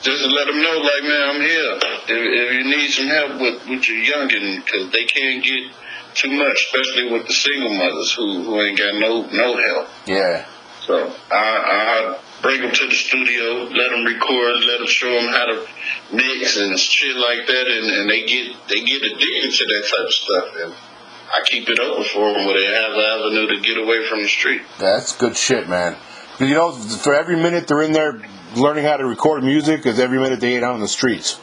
just 0.00 0.22
to 0.22 0.30
let 0.30 0.46
them 0.46 0.62
know, 0.62 0.78
like, 0.78 1.02
man, 1.02 1.22
I'm 1.28 1.40
here. 1.40 1.74
If, 1.74 2.08
if 2.08 2.52
you 2.52 2.64
need 2.70 2.88
some 2.90 3.08
help 3.08 3.40
with, 3.40 3.68
with 3.68 3.88
your 3.88 3.98
youngin, 3.98 4.64
because 4.64 4.92
they 4.92 5.04
can't 5.04 5.42
get 5.42 5.72
too 6.14 6.30
much, 6.30 6.70
especially 6.72 7.10
with 7.10 7.26
the 7.26 7.34
single 7.34 7.74
mothers 7.74 8.12
who, 8.14 8.42
who 8.44 8.60
ain't 8.60 8.78
got 8.78 8.94
no 8.94 9.26
no 9.26 9.56
help. 9.56 9.88
Yeah. 10.06 10.46
So 10.88 10.96
I, 11.30 12.16
I 12.16 12.18
bring 12.40 12.62
them 12.62 12.72
to 12.72 12.86
the 12.86 12.94
studio, 12.94 13.64
let 13.64 13.90
them 13.90 14.06
record, 14.06 14.64
let 14.64 14.78
them 14.78 14.86
show 14.86 15.12
them 15.12 15.28
how 15.28 15.44
to 15.44 15.66
mix 16.14 16.56
and 16.56 16.78
shit 16.78 17.14
like 17.14 17.46
that, 17.46 17.66
and, 17.68 17.90
and 17.90 18.10
they 18.10 18.24
get 18.24 18.56
they 18.70 18.80
get 18.80 19.02
addicted 19.02 19.52
to 19.52 19.64
that 19.66 19.84
type 19.86 20.06
of 20.06 20.12
stuff. 20.12 20.44
And 20.62 20.72
I 20.72 21.44
keep 21.44 21.68
it 21.68 21.78
open 21.78 22.04
for 22.04 22.32
them 22.32 22.46
where 22.46 22.58
they 22.58 22.64
have 22.64 22.92
an 22.92 23.00
avenue 23.00 23.54
to 23.54 23.60
get 23.60 23.76
away 23.76 24.06
from 24.08 24.22
the 24.22 24.28
street. 24.28 24.62
That's 24.78 25.14
good 25.14 25.36
shit, 25.36 25.68
man. 25.68 25.98
You 26.40 26.54
know, 26.54 26.72
for 26.72 27.14
every 27.14 27.36
minute 27.36 27.68
they're 27.68 27.82
in 27.82 27.92
there 27.92 28.22
learning 28.56 28.84
how 28.84 28.96
to 28.96 29.04
record 29.04 29.44
music, 29.44 29.84
is 29.84 30.00
every 30.00 30.18
minute 30.18 30.40
they 30.40 30.54
ain't 30.54 30.64
out 30.64 30.72
on 30.72 30.80
the 30.80 30.88
streets. 30.88 31.38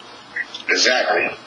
Exactly. 0.68 1.38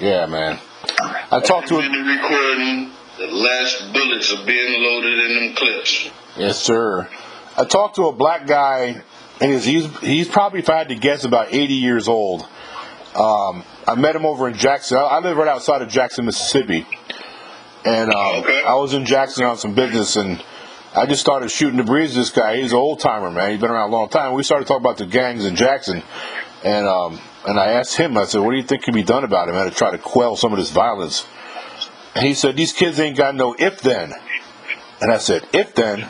Yeah, 0.00 0.26
man. 0.26 0.58
I 0.98 1.38
talked 1.38 1.68
to 1.68 1.78
him. 1.78 1.92
recording, 1.92 2.90
the 3.18 3.28
last 3.28 3.92
bullets 3.92 4.32
are 4.32 4.44
being 4.44 4.82
loaded 4.82 5.30
in 5.30 5.46
them 5.46 5.54
clips. 5.54 6.10
Yes, 6.40 6.58
sir. 6.58 7.06
I 7.54 7.64
talked 7.66 7.96
to 7.96 8.06
a 8.06 8.12
black 8.12 8.46
guy, 8.46 9.02
and 9.42 9.52
he's 9.52 9.64
he's, 9.66 9.98
he's 9.98 10.28
probably, 10.28 10.60
if 10.60 10.70
I 10.70 10.78
had 10.78 10.88
to 10.88 10.94
guess, 10.94 11.24
about 11.24 11.52
80 11.52 11.74
years 11.74 12.08
old. 12.08 12.48
Um, 13.14 13.62
I 13.86 13.94
met 13.94 14.16
him 14.16 14.24
over 14.24 14.48
in 14.48 14.54
Jackson. 14.54 14.96
I 14.96 15.18
live 15.18 15.36
right 15.36 15.48
outside 15.48 15.82
of 15.82 15.90
Jackson, 15.90 16.24
Mississippi, 16.24 16.86
and 17.84 18.10
um, 18.10 18.36
okay. 18.36 18.62
I 18.66 18.74
was 18.76 18.94
in 18.94 19.04
Jackson 19.04 19.44
on 19.44 19.58
some 19.58 19.74
business, 19.74 20.16
and 20.16 20.42
I 20.94 21.04
just 21.04 21.20
started 21.20 21.50
shooting 21.50 21.76
the 21.76 21.84
breeze. 21.84 22.16
With 22.16 22.26
this 22.26 22.30
guy, 22.30 22.56
he's 22.56 22.72
an 22.72 22.78
old 22.78 23.00
timer, 23.00 23.30
man. 23.30 23.50
He's 23.50 23.60
been 23.60 23.70
around 23.70 23.90
a 23.90 23.92
long 23.92 24.08
time. 24.08 24.32
We 24.32 24.42
started 24.42 24.66
talking 24.66 24.82
about 24.82 24.96
the 24.96 25.04
gangs 25.04 25.44
in 25.44 25.56
Jackson, 25.56 26.02
and 26.64 26.86
um, 26.86 27.20
and 27.46 27.60
I 27.60 27.72
asked 27.72 27.98
him. 27.98 28.16
I 28.16 28.24
said, 28.24 28.40
"What 28.40 28.52
do 28.52 28.56
you 28.56 28.62
think 28.62 28.84
can 28.84 28.94
be 28.94 29.02
done 29.02 29.24
about 29.24 29.50
it, 29.50 29.52
man, 29.52 29.68
to 29.68 29.74
try 29.74 29.90
to 29.90 29.98
quell 29.98 30.36
some 30.36 30.54
of 30.54 30.58
this 30.58 30.70
violence?" 30.70 31.26
And 32.14 32.24
he 32.24 32.32
said, 32.32 32.56
"These 32.56 32.72
kids 32.72 32.98
ain't 32.98 33.18
got 33.18 33.34
no 33.34 33.54
if 33.58 33.82
then." 33.82 34.14
And 35.02 35.12
I 35.12 35.18
said, 35.18 35.46
"If 35.52 35.74
then." 35.74 36.08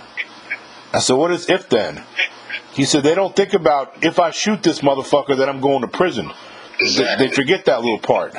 I 0.93 0.99
said, 0.99 1.15
what 1.15 1.31
is 1.31 1.49
if 1.49 1.69
then? 1.69 2.03
He 2.73 2.85
said, 2.85 3.03
they 3.03 3.15
don't 3.15 3.35
think 3.35 3.55
about 3.55 4.05
if 4.05 4.19
I 4.19 4.31
shoot 4.31 4.63
this 4.63 4.81
motherfucker, 4.81 5.37
that 5.39 5.49
I'm 5.49 5.61
going 5.61 5.83
to 5.83 5.89
prison. 5.89 6.31
Exactly. 6.81 7.27
They, 7.27 7.31
they, 7.31 7.35
forget 7.35 7.65
that 7.67 7.81
little 7.81 7.99
part. 7.99 8.35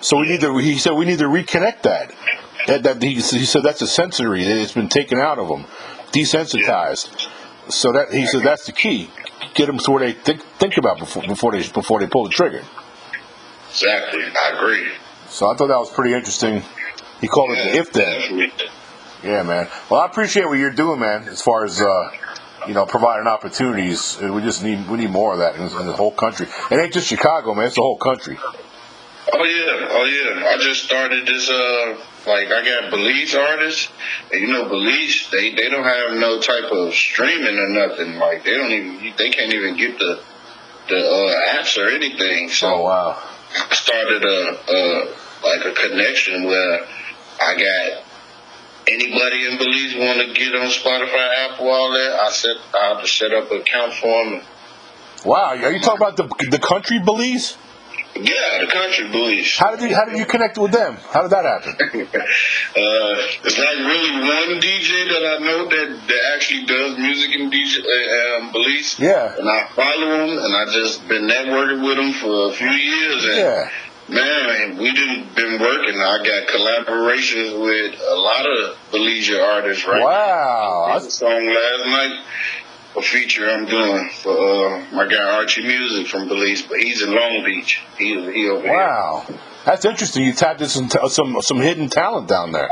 So 0.00 0.18
we 0.18 0.28
need 0.28 0.40
to. 0.40 0.56
He 0.58 0.78
said 0.78 0.92
we 0.92 1.04
need 1.04 1.18
to 1.18 1.26
reconnect 1.26 1.82
that. 1.82 2.12
That, 2.66 2.82
that 2.82 3.02
he, 3.02 3.14
he, 3.14 3.20
said 3.20 3.62
that's 3.62 3.82
a 3.82 3.86
sensory. 3.86 4.44
It's 4.44 4.72
been 4.72 4.88
taken 4.88 5.18
out 5.18 5.38
of 5.38 5.48
them, 5.48 5.64
desensitized. 6.12 7.28
So 7.68 7.92
that 7.92 8.12
he 8.12 8.26
said 8.26 8.42
that's 8.42 8.66
the 8.66 8.72
key. 8.72 9.10
Get 9.54 9.66
them 9.66 9.78
to 9.78 9.90
where 9.90 10.06
they 10.06 10.12
think 10.12 10.42
think 10.42 10.76
about 10.76 10.98
before 10.98 11.22
before 11.22 11.52
they 11.52 11.66
before 11.68 12.00
they 12.00 12.06
pull 12.06 12.24
the 12.24 12.30
trigger. 12.30 12.62
Exactly, 13.70 14.22
I 14.22 14.58
agree. 14.58 14.90
So 15.28 15.50
I 15.50 15.56
thought 15.56 15.68
that 15.68 15.78
was 15.78 15.90
pretty 15.90 16.14
interesting. 16.14 16.62
He 17.20 17.28
called 17.28 17.50
yeah, 17.50 17.68
it 17.68 17.72
the 17.72 17.78
if 17.78 17.92
then. 17.92 18.50
Yeah, 19.22 19.42
man. 19.42 19.68
Well, 19.90 20.00
I 20.00 20.06
appreciate 20.06 20.46
what 20.46 20.58
you're 20.58 20.70
doing, 20.70 21.00
man. 21.00 21.28
As 21.28 21.42
far 21.42 21.64
as 21.64 21.80
uh, 21.80 22.10
you 22.66 22.74
know, 22.74 22.86
providing 22.86 23.26
opportunities, 23.26 24.18
we 24.20 24.42
just 24.42 24.62
need 24.62 24.88
we 24.88 24.98
need 24.98 25.10
more 25.10 25.32
of 25.32 25.38
that 25.40 25.56
in, 25.56 25.62
in 25.62 25.86
the 25.86 25.92
whole 25.92 26.12
country. 26.12 26.46
It 26.70 26.74
ain't 26.76 26.92
just 26.92 27.06
Chicago, 27.06 27.54
man. 27.54 27.66
It's 27.66 27.76
the 27.76 27.82
whole 27.82 27.98
country. 27.98 28.38
Oh 29.32 29.44
yeah, 29.44 29.88
oh 29.90 30.04
yeah. 30.04 30.46
I 30.48 30.56
just 30.58 30.84
started 30.84 31.26
this. 31.26 31.50
Uh, 31.50 31.98
like 32.26 32.48
I 32.48 32.64
got 32.64 32.90
Belize 32.90 33.34
artists, 33.34 33.90
and 34.32 34.40
you 34.40 34.48
know 34.48 34.68
Belize, 34.68 35.28
they 35.30 35.54
they 35.54 35.68
don't 35.68 35.84
have 35.84 36.18
no 36.18 36.40
type 36.40 36.70
of 36.70 36.94
streaming 36.94 37.58
or 37.58 37.68
nothing. 37.68 38.16
Like 38.16 38.44
they 38.44 38.52
don't 38.52 38.72
even 38.72 39.12
they 39.16 39.30
can't 39.30 39.52
even 39.52 39.76
get 39.76 39.98
the 39.98 40.22
the 40.88 40.98
uh, 40.98 41.56
apps 41.56 41.76
or 41.78 41.88
anything. 41.88 42.48
So 42.48 42.74
oh, 42.74 42.82
wow. 42.84 43.22
I 43.54 43.74
started 43.74 44.24
a, 44.24 44.58
a 44.68 45.14
like 45.44 45.64
a 45.66 45.72
connection 45.72 46.44
where 46.44 46.80
I 47.40 47.54
got 47.56 48.04
anybody 48.90 49.46
in 49.46 49.58
Belize 49.58 49.94
want 49.96 50.20
to 50.20 50.34
get 50.34 50.54
on 50.54 50.68
Spotify, 50.68 51.50
Apple, 51.50 51.68
all 51.68 51.92
that, 51.92 52.20
I 52.20 52.30
set 52.30 52.56
I 52.74 52.88
have 52.94 53.02
to 53.02 53.08
set 53.08 53.32
up 53.32 53.50
an 53.50 53.60
account 53.60 53.94
for 53.94 54.24
them. 54.24 54.42
Wow, 55.24 55.50
are 55.50 55.72
you 55.72 55.80
talking 55.80 56.00
about 56.00 56.16
the 56.16 56.28
the 56.50 56.58
country 56.58 56.98
Belize? 56.98 57.56
Yeah, 58.14 58.58
the 58.60 58.66
country 58.66 59.08
Belize. 59.08 59.56
How 59.56 59.76
did 59.76 59.88
you 59.88 59.94
How 59.94 60.04
did 60.04 60.18
you 60.18 60.26
connect 60.26 60.58
with 60.58 60.72
them? 60.72 60.96
How 61.12 61.22
did 61.22 61.30
that 61.30 61.44
happen? 61.44 61.74
uh, 61.80 63.14
it's 63.44 63.58
like 63.58 63.78
really 63.78 64.12
one 64.18 64.60
DJ 64.60 65.08
that 65.14 65.24
I 65.24 65.38
know 65.44 65.68
that, 65.68 66.08
that 66.08 66.22
actually 66.34 66.66
does 66.66 66.98
music 66.98 67.38
in 67.38 67.50
DJ, 67.50 67.78
uh, 67.78 68.42
um, 68.42 68.52
Belize. 68.52 68.98
Yeah. 68.98 69.36
And 69.38 69.48
I 69.48 69.68
follow 69.68 70.24
him, 70.24 70.38
and 70.38 70.54
I 70.54 70.64
just 70.72 71.06
been 71.06 71.28
networking 71.28 71.86
with 71.86 71.98
him 71.98 72.12
for 72.14 72.50
a 72.50 72.52
few 72.52 72.70
years. 72.70 73.24
And 73.24 73.36
yeah. 73.36 73.70
Man, 74.10 74.76
we 74.76 74.92
didn't 74.92 75.34
been 75.36 75.60
working. 75.60 76.00
I 76.00 76.18
got 76.18 76.48
collaborations 76.48 77.62
with 77.62 78.00
a 78.00 78.14
lot 78.14 78.44
of 78.44 78.78
Belize 78.90 79.30
artists 79.30 79.86
right 79.86 80.02
wow. 80.02 80.86
now. 80.88 80.92
Wow. 80.94 80.98
song 80.98 81.46
last 81.46 81.86
night, 81.86 82.24
a 82.96 83.02
feature 83.02 83.48
I'm 83.48 83.66
doing 83.66 84.10
for 84.10 84.36
uh, 84.36 84.84
my 84.92 85.06
guy 85.06 85.36
Archie 85.36 85.62
Music 85.62 86.08
from 86.08 86.26
Belize, 86.26 86.62
but 86.62 86.80
he's 86.80 87.02
in 87.02 87.14
Long 87.14 87.44
Beach. 87.44 87.80
He, 87.98 88.20
he 88.32 88.48
over 88.48 88.66
wow. 88.66 89.24
Here. 89.28 89.38
That's 89.64 89.84
interesting. 89.84 90.24
You 90.24 90.32
tapped 90.32 90.60
into 90.60 90.88
some, 90.88 91.08
some, 91.08 91.36
some 91.42 91.60
hidden 91.60 91.88
talent 91.88 92.26
down 92.26 92.50
there. 92.50 92.70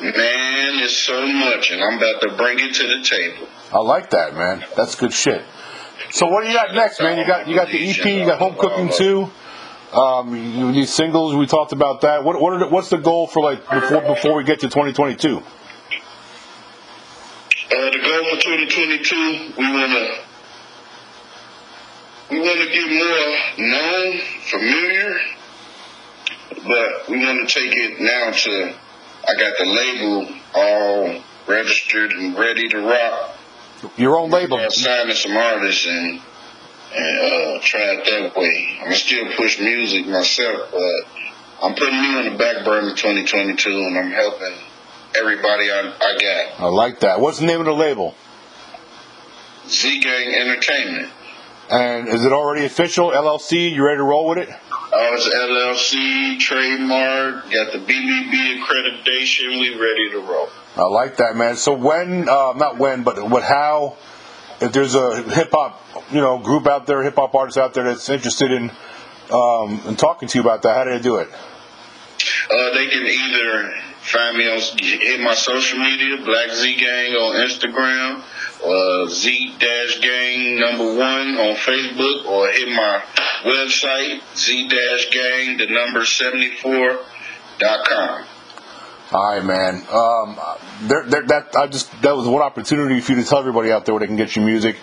Man, 0.00 0.78
it's 0.84 0.96
so 0.96 1.26
much, 1.26 1.70
and 1.72 1.82
I'm 1.82 1.96
about 1.96 2.20
to 2.20 2.36
bring 2.36 2.60
it 2.60 2.74
to 2.74 2.86
the 2.86 3.02
table. 3.02 3.48
I 3.72 3.78
like 3.78 4.10
that, 4.10 4.34
man. 4.34 4.64
That's 4.76 4.94
good 4.94 5.12
shit. 5.12 5.42
So 6.10 6.26
what 6.26 6.44
do 6.44 6.48
you 6.48 6.54
got 6.54 6.74
next, 6.74 7.00
man? 7.00 7.18
You 7.18 7.26
got 7.26 7.48
you 7.48 7.56
got 7.56 7.68
the 7.68 7.90
EP, 7.90 8.04
you 8.04 8.26
got 8.26 8.38
Home 8.38 8.54
Cooking 8.56 8.90
too. 8.90 9.30
Um, 9.92 10.34
you 10.34 10.72
need 10.72 10.88
singles. 10.88 11.34
We 11.34 11.46
talked 11.46 11.72
about 11.72 12.00
that. 12.02 12.24
What, 12.24 12.40
what 12.40 12.58
the, 12.58 12.68
what's 12.68 12.90
the 12.90 12.98
goal 12.98 13.26
for 13.26 13.42
like 13.42 13.68
before 13.70 14.00
before 14.02 14.36
we 14.36 14.44
get 14.44 14.60
to 14.60 14.66
2022? 14.66 15.38
Uh, 15.38 15.42
the 17.68 17.98
goal 17.98 18.24
for 18.30 18.42
2022, 18.42 19.54
we 19.56 19.72
wanna 19.72 20.08
we 22.30 22.40
wanna 22.40 22.66
get 22.66 22.88
more 22.90 23.66
known, 23.66 24.20
familiar, 24.42 25.20
but 26.66 27.08
we 27.08 27.24
wanna 27.24 27.46
take 27.46 27.72
it 27.72 28.00
now 28.00 28.30
to. 28.32 28.74
I 29.28 29.34
got 29.34 29.54
the 29.58 29.66
label 29.66 30.28
all 30.54 31.22
registered 31.46 32.12
and 32.12 32.36
ready 32.38 32.68
to 32.68 32.80
rock. 32.80 33.36
Your 33.96 34.18
own 34.18 34.30
label. 34.30 34.58
Signing 34.70 35.14
some 35.14 35.36
artists 35.36 35.86
and 35.86 36.20
and 36.96 37.18
uh, 37.18 37.60
try 37.62 37.80
it 37.94 38.04
that 38.04 38.36
way. 38.36 38.78
I'm 38.82 38.92
still 38.94 39.26
push 39.36 39.60
music 39.60 40.06
myself, 40.06 40.70
but 40.72 41.26
I'm 41.62 41.74
putting 41.74 42.00
me 42.00 42.16
on 42.16 42.32
the 42.32 42.38
back 42.38 42.64
burner 42.64 42.94
2022, 42.94 43.70
and 43.70 43.98
I'm 43.98 44.10
helping 44.10 44.54
everybody 45.18 45.70
I, 45.70 45.92
I 46.00 46.18
got. 46.20 46.60
I 46.64 46.68
like 46.68 47.00
that. 47.00 47.20
What's 47.20 47.38
the 47.38 47.46
name 47.46 47.60
of 47.60 47.66
the 47.66 47.72
label? 47.72 48.14
Z 49.68 50.00
Gang 50.00 50.34
Entertainment. 50.34 51.12
And 51.68 52.08
is 52.08 52.24
it 52.24 52.32
already 52.32 52.64
official? 52.64 53.10
LLC? 53.10 53.72
You 53.72 53.84
ready 53.84 53.96
to 53.96 54.04
roll 54.04 54.28
with 54.28 54.38
it? 54.38 54.48
Oh 54.70 55.10
Artists 55.10 55.34
LLC, 55.34 56.38
trademark, 56.38 57.50
got 57.50 57.72
the 57.72 57.78
BBB 57.78 58.62
accreditation. 58.62 59.60
We 59.60 59.78
ready 59.78 60.10
to 60.12 60.20
roll. 60.20 60.48
I 60.76 60.84
like 60.84 61.16
that, 61.16 61.34
man. 61.34 61.56
So 61.56 61.72
when, 61.72 62.28
uh, 62.28 62.52
not 62.52 62.78
when, 62.78 63.02
but 63.02 63.28
what, 63.28 63.42
how, 63.42 63.96
if 64.60 64.72
there's 64.72 64.94
a 64.94 65.22
hip 65.22 65.50
hop, 65.52 65.82
you 66.10 66.20
know, 66.20 66.38
group 66.38 66.66
out 66.66 66.86
there, 66.86 67.02
hip 67.02 67.16
hop 67.16 67.34
artist 67.34 67.58
out 67.58 67.74
there 67.74 67.84
that's 67.84 68.08
interested 68.08 68.50
in, 68.52 68.70
um, 69.30 69.80
in 69.86 69.96
talking 69.96 70.28
to 70.28 70.38
you 70.38 70.42
about 70.42 70.62
that, 70.62 70.76
how 70.76 70.84
do 70.84 70.90
they 70.90 71.00
do 71.00 71.16
it? 71.16 71.28
Uh, 72.50 72.74
they 72.74 72.86
can 72.86 73.04
either 73.06 73.74
find 74.00 74.38
me 74.38 74.48
on 74.48 74.60
hit 74.78 75.20
my 75.20 75.34
social 75.34 75.78
media, 75.78 76.16
Black 76.24 76.50
Z 76.50 76.76
Gang 76.76 77.12
on 77.12 77.46
Instagram, 77.46 78.22
uh, 78.64 79.08
Z 79.08 79.54
Dash 79.58 80.00
Gang 80.00 80.60
number 80.60 80.96
one 80.96 81.36
on 81.36 81.56
Facebook, 81.56 82.24
or 82.26 82.48
hit 82.50 82.68
my 82.68 83.02
website 83.44 84.20
Z 84.36 84.68
Dash 84.68 85.10
Gang 85.10 85.56
the 85.58 85.66
number 85.66 86.04
seventy 86.04 86.56
four 86.56 86.98
dot 87.58 87.86
com. 87.86 88.24
All 89.12 89.34
right, 89.34 89.44
man. 89.44 89.76
Um, 89.92 90.36
there, 90.88 91.04
there, 91.04 91.26
that 91.26 91.56
I 91.56 91.68
just 91.68 91.90
that 92.02 92.16
was 92.16 92.26
one 92.26 92.42
opportunity 92.42 93.00
for 93.00 93.12
you 93.12 93.22
to 93.22 93.28
tell 93.28 93.38
everybody 93.38 93.70
out 93.70 93.84
there 93.84 93.94
where 93.94 94.00
they 94.00 94.08
can 94.08 94.16
get 94.16 94.34
your 94.34 94.44
music. 94.44 94.76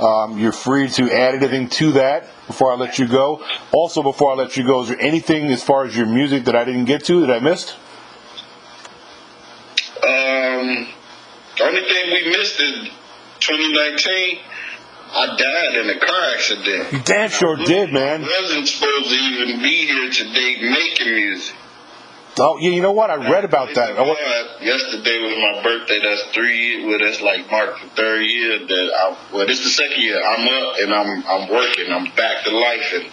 Um, 0.00 0.38
you're 0.38 0.52
free 0.52 0.88
to 0.90 1.10
add 1.10 1.34
anything 1.34 1.68
to 1.70 1.92
that 1.92 2.26
before 2.46 2.72
I 2.72 2.76
let 2.76 2.98
you 2.98 3.06
go. 3.06 3.44
Also, 3.72 4.02
before 4.02 4.32
I 4.32 4.34
let 4.34 4.56
you 4.56 4.66
go, 4.66 4.82
is 4.82 4.88
there 4.88 5.00
anything 5.00 5.46
as 5.46 5.62
far 5.62 5.84
as 5.84 5.96
your 5.96 6.06
music 6.06 6.44
that 6.44 6.56
I 6.56 6.64
didn't 6.64 6.86
get 6.86 7.04
to 7.06 7.26
that 7.26 7.30
I 7.30 7.38
missed? 7.38 7.76
Um, 10.02 10.86
the 11.56 11.64
only 11.64 11.80
thing 11.82 12.12
we 12.12 12.28
missed 12.30 12.60
in 12.60 12.90
2019, 13.40 14.38
I 15.12 15.26
died 15.26 15.76
in 15.80 15.90
a 15.90 15.98
car 15.98 16.34
accident. 16.34 16.92
You 16.92 16.98
damn 17.00 17.30
sure 17.30 17.56
did, 17.56 17.92
man. 17.92 18.24
I 18.24 18.40
wasn't 18.42 18.68
supposed 18.68 19.08
to 19.08 19.14
even 19.14 19.62
be 19.62 19.86
here 19.86 20.10
today 20.10 20.56
making 20.62 21.14
music. 21.14 21.56
Oh, 22.38 22.58
yeah, 22.58 22.70
you 22.70 22.82
know 22.82 22.92
what? 22.92 23.10
I 23.10 23.16
read 23.30 23.44
about 23.44 23.74
that. 23.74 23.96
Yesterday 24.60 25.18
was 25.22 25.36
my 25.40 25.62
birthday. 25.62 25.98
That's 26.02 26.22
three. 26.34 26.84
Well, 26.84 26.98
that's 26.98 27.22
like 27.22 27.50
mark 27.50 27.80
the 27.80 27.88
third 27.96 28.22
year 28.26 28.58
that 28.58 28.92
I. 28.94 29.16
Well, 29.32 29.46
this 29.46 29.58
is 29.60 29.64
the 29.64 29.70
second 29.70 30.02
year. 30.02 30.20
I'm 30.22 30.46
up 30.46 30.74
and 30.80 30.92
I'm 30.92 31.24
I'm 31.26 31.48
working. 31.48 31.90
I'm 31.90 32.04
back 32.14 32.44
to 32.44 32.50
life 32.50 32.92
and, 32.94 33.06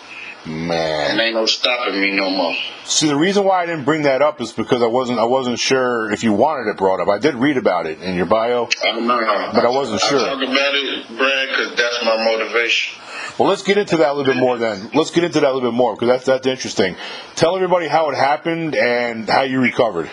and 0.46 0.68
Man. 0.68 1.20
ain't 1.20 1.36
no 1.36 1.46
stopping 1.46 2.00
me 2.00 2.12
no 2.12 2.30
more. 2.30 2.56
See, 2.86 3.08
the 3.08 3.16
reason 3.16 3.46
why 3.46 3.64
I 3.64 3.66
didn't 3.66 3.86
bring 3.86 4.04
that 4.04 4.22
up 4.22 4.42
is 4.42 4.52
because 4.52 4.82
I 4.82 4.88
wasn't 4.88 5.20
I 5.20 5.24
wasn't 5.24 5.60
sure 5.60 6.12
if 6.12 6.24
you 6.24 6.34
wanted 6.34 6.70
it 6.70 6.78
brought 6.78 7.00
up. 7.00 7.08
I 7.08 7.18
did 7.18 7.36
read 7.36 7.58
about 7.58 7.86
it 7.86 8.02
in 8.02 8.16
your 8.16 8.26
bio. 8.26 8.68
I 8.82 8.86
don't 8.88 9.08
know. 9.08 9.20
But 9.54 9.66
I 9.66 9.70
wasn't 9.70 10.02
sure. 10.02 10.20
I 10.20 10.30
talk 10.30 10.42
about 10.42 10.76
it, 10.76 11.08
Brad, 11.18 11.50
because 11.50 11.76
that's 11.76 12.04
my 12.04 12.24
motivation. 12.24 13.00
Well, 13.40 13.50
let's 13.50 13.64
get 13.64 13.78
into 13.78 13.98
that 13.98 14.10
a 14.10 14.14
little 14.14 14.34
bit 14.34 14.40
more 14.40 14.58
then. 14.58 14.92
Let's 14.94 15.12
get 15.12 15.24
into 15.24 15.40
that 15.40 15.50
a 15.50 15.54
little 15.54 15.72
bit 15.72 15.76
more 15.76 15.96
because 15.96 16.10
that's 16.10 16.26
that's 16.26 16.48
interesting. 16.48 16.96
Tell 17.36 17.56
everybody 17.56 17.88
how 17.88 18.10
it 18.10 18.16
happened 18.16 18.76
and 18.76 19.28
how 19.30 19.44
you 19.44 19.62
recovered. 19.62 20.10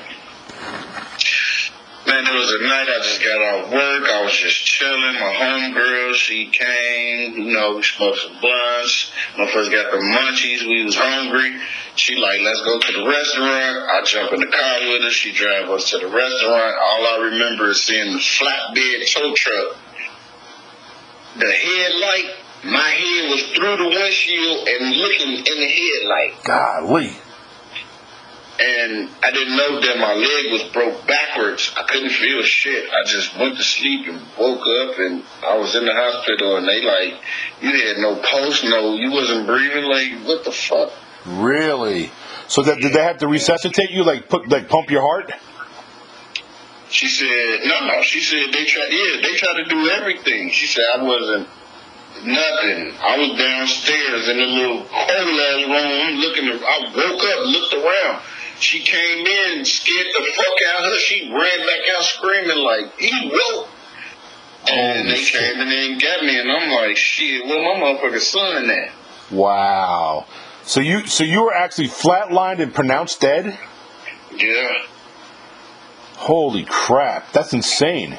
Man, 2.11 2.27
it 2.27 2.35
was 2.35 2.51
a 2.51 2.63
night 2.67 2.89
I 2.91 2.99
just 3.05 3.23
got 3.23 3.39
off 3.39 3.71
work. 3.71 4.11
I 4.11 4.23
was 4.25 4.33
just 4.33 4.65
chilling. 4.67 5.15
My 5.15 5.31
homegirl, 5.31 6.15
she 6.15 6.47
came. 6.47 7.39
You 7.39 7.55
know, 7.55 7.77
we 7.77 7.85
smoked 7.85 8.19
some 8.19 8.41
blunts. 8.41 9.13
I 9.39 9.47
first 9.53 9.71
got 9.71 9.93
the 9.93 9.99
munchies, 9.99 10.67
we 10.67 10.85
was 10.85 10.97
hungry. 10.97 11.55
She 11.95 12.17
like, 12.17 12.41
let's 12.41 12.63
go 12.63 12.81
to 12.81 12.93
the 12.93 13.07
restaurant. 13.07 13.77
I 13.95 14.03
jump 14.05 14.33
in 14.33 14.41
the 14.41 14.51
car 14.51 14.79
with 14.91 15.03
her. 15.03 15.11
She 15.11 15.31
drive 15.31 15.71
us 15.71 15.91
to 15.91 15.99
the 15.99 16.09
restaurant. 16.09 16.75
All 16.83 17.07
I 17.07 17.31
remember 17.31 17.71
is 17.71 17.85
seeing 17.85 18.13
the 18.13 18.19
flatbed 18.19 19.15
tow 19.15 19.33
truck. 19.37 19.77
The 21.39 21.53
headlight, 21.53 22.35
my 22.65 22.91
head 22.91 23.31
was 23.31 23.43
through 23.55 23.77
the 23.77 23.89
windshield 23.89 24.67
and 24.67 24.97
looking 24.97 25.31
in 25.31 25.45
the 25.45 25.69
headlight 25.79 26.43
Golly. 26.43 27.13
And 28.61 29.09
I 29.25 29.31
didn't 29.31 29.57
know 29.57 29.81
that 29.81 29.99
my 29.99 30.13
leg 30.13 30.53
was 30.53 30.63
broke 30.73 31.07
backwards. 31.07 31.73
I 31.79 31.83
couldn't 31.85 32.11
feel 32.11 32.43
shit. 32.43 32.91
I 32.91 33.07
just 33.07 33.39
went 33.39 33.57
to 33.57 33.63
sleep 33.63 34.07
and 34.07 34.21
woke 34.39 34.61
up 34.61 34.99
and 34.99 35.25
I 35.43 35.57
was 35.57 35.75
in 35.75 35.87
the 35.87 35.95
hospital 35.95 36.57
and 36.57 36.69
they 36.69 36.83
like, 36.83 37.15
you 37.63 37.71
had 37.71 37.97
no 37.99 38.17
pulse, 38.17 38.63
no, 38.63 38.97
you 38.97 39.13
wasn't 39.13 39.47
breathing. 39.47 39.85
Like, 39.85 40.27
what 40.27 40.45
the 40.45 40.53
fuck? 40.53 40.93
Really? 41.25 42.11
So 42.49 42.63
that 42.63 42.81
did 42.81 42.93
they 42.93 43.03
have 43.03 43.19
to 43.19 43.29
resuscitate 43.29 43.91
you, 43.91 44.05
like 44.05 44.29
put 44.29 44.49
like 44.49 44.69
pump 44.69 44.91
your 44.91 45.03
heart? 45.03 45.33
She 46.91 47.09
said, 47.09 47.61
no, 47.65 47.87
no. 47.87 48.03
She 48.03 48.21
said 48.21 48.53
they 48.53 48.65
tried, 48.67 48.89
yeah, 48.91 49.23
they 49.23 49.37
tried 49.37 49.63
to 49.63 49.65
do 49.71 49.89
everything. 49.89 50.51
She 50.51 50.67
said 50.67 50.85
I 50.97 51.03
wasn't 51.03 51.49
nothing. 52.25 52.93
I 53.01 53.17
was 53.17 53.39
downstairs 53.39 54.29
in 54.29 54.37
a 54.37 54.47
little 54.47 54.85
cold 54.85 55.71
room 55.71 56.21
looking. 56.21 56.45
I 56.51 56.93
woke 56.95 57.25
up, 57.25 57.47
looked 57.47 57.75
around. 57.75 58.23
She 58.61 58.81
came 58.81 59.27
in, 59.27 59.65
scared 59.65 60.07
the 60.15 60.33
fuck 60.37 60.47
out 60.75 60.85
of 60.85 60.93
her. 60.93 60.99
She 60.99 61.29
ran 61.31 61.59
back 61.67 61.81
out 61.97 62.03
screaming 62.03 62.59
like, 62.59 62.99
he 62.99 63.29
woke. 63.29 63.69
Oh, 64.69 64.73
and 64.75 64.99
Holy 64.99 65.11
they 65.13 65.17
shit. 65.23 65.41
came 65.41 65.61
and 65.61 66.01
got 66.01 66.23
me, 66.23 66.39
and 66.39 66.51
I'm 66.53 66.71
like, 66.71 66.97
shit, 66.97 67.47
where 67.47 67.63
my 67.63 67.81
motherfucking 67.81 68.21
son 68.21 68.69
at? 68.71 68.93
Wow. 69.31 70.27
So 70.65 70.81
you 70.81 71.07
so 71.07 71.25
you 71.25 71.43
were 71.43 71.55
actually 71.55 71.89
flatlined 71.89 72.61
and 72.61 72.75
pronounced 72.75 73.21
dead? 73.21 73.59
Yeah, 74.37 74.69
Holy 76.17 76.65
crap. 76.65 77.33
That's 77.33 77.53
insane. 77.55 78.19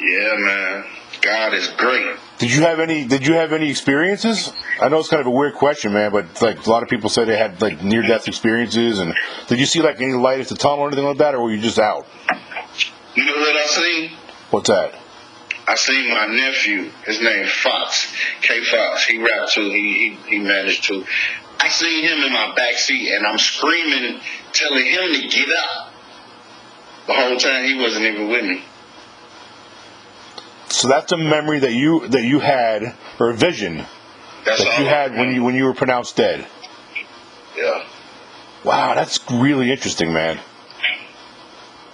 yeah, 0.00 0.34
man. 0.36 0.84
God 1.22 1.54
is 1.54 1.68
great. 1.68 2.16
Did 2.38 2.52
you 2.52 2.62
have 2.62 2.78
any 2.78 3.04
did 3.04 3.26
you 3.26 3.34
have 3.34 3.52
any 3.52 3.68
experiences? 3.68 4.52
I 4.80 4.88
know 4.88 5.00
it's 5.00 5.08
kind 5.08 5.20
of 5.20 5.26
a 5.26 5.30
weird 5.30 5.54
question, 5.54 5.92
man, 5.92 6.12
but 6.12 6.40
like 6.40 6.64
a 6.64 6.70
lot 6.70 6.84
of 6.84 6.88
people 6.88 7.10
say 7.10 7.24
they 7.24 7.36
had 7.36 7.60
like 7.60 7.82
near 7.82 8.02
death 8.02 8.28
experiences 8.28 9.00
and 9.00 9.12
did 9.48 9.58
you 9.58 9.66
see 9.66 9.82
like 9.82 10.00
any 10.00 10.12
light 10.12 10.40
at 10.40 10.48
the 10.48 10.54
tunnel 10.54 10.80
or 10.80 10.86
anything 10.86 11.04
like 11.04 11.18
that 11.18 11.34
or 11.34 11.42
were 11.42 11.50
you 11.50 11.60
just 11.60 11.80
out? 11.80 12.06
You 13.16 13.24
know 13.24 13.32
what 13.32 13.56
I 13.56 13.66
seen? 13.66 14.10
What's 14.50 14.68
that? 14.68 14.94
I 15.66 15.74
seen 15.74 16.08
my 16.10 16.26
nephew. 16.26 16.90
His 17.04 17.20
name 17.20 17.46
Fox, 17.46 18.14
K 18.40 18.62
Fox. 18.62 19.04
He 19.04 19.18
rapped 19.18 19.52
too. 19.52 19.70
He, 19.70 20.16
he 20.26 20.36
he 20.36 20.38
managed 20.38 20.84
to. 20.84 21.04
I 21.60 21.68
seen 21.68 22.04
him 22.04 22.22
in 22.22 22.32
my 22.32 22.54
back 22.54 22.76
seat, 22.76 23.12
and 23.14 23.26
I'm 23.26 23.38
screaming, 23.38 24.20
telling 24.52 24.86
him 24.86 25.12
to 25.12 25.28
get 25.28 25.48
up. 25.50 25.92
The 27.08 27.14
whole 27.14 27.36
time 27.36 27.64
he 27.64 27.74
wasn't 27.74 28.04
even 28.04 28.28
with 28.28 28.44
me. 28.44 28.62
So 30.78 30.86
that's 30.86 31.10
a 31.10 31.16
memory 31.16 31.58
that 31.58 31.72
you 31.72 32.06
that 32.08 32.22
you 32.22 32.38
had 32.38 32.94
or 33.18 33.30
a 33.30 33.34
vision 33.34 33.84
That's 34.44 34.62
that 34.62 34.78
you 34.78 34.86
had 34.86 35.16
when 35.16 35.34
you 35.34 35.42
when 35.42 35.56
you 35.56 35.64
were 35.64 35.74
pronounced 35.74 36.14
dead. 36.14 36.46
Yeah, 37.56 37.84
Wow, 38.62 38.94
that's 38.94 39.18
really 39.28 39.72
interesting, 39.72 40.12
man. 40.12 40.38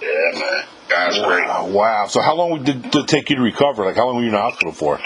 yeah, 0.03 0.39
man. 0.39 0.63
God's 0.87 1.17
great. 1.17 1.47
Wow, 1.47 1.67
wow. 1.67 2.05
So 2.07 2.21
how 2.21 2.35
long 2.35 2.63
did 2.63 2.95
it 2.95 3.07
take 3.07 3.31
you 3.31 3.37
to 3.37 3.41
recover? 3.41 3.85
Like 3.85 3.95
how 3.95 4.05
long 4.05 4.17
were 4.17 4.21
you 4.21 4.27
in 4.27 4.33
the 4.33 4.41
hospital 4.41 4.71
for? 4.71 4.99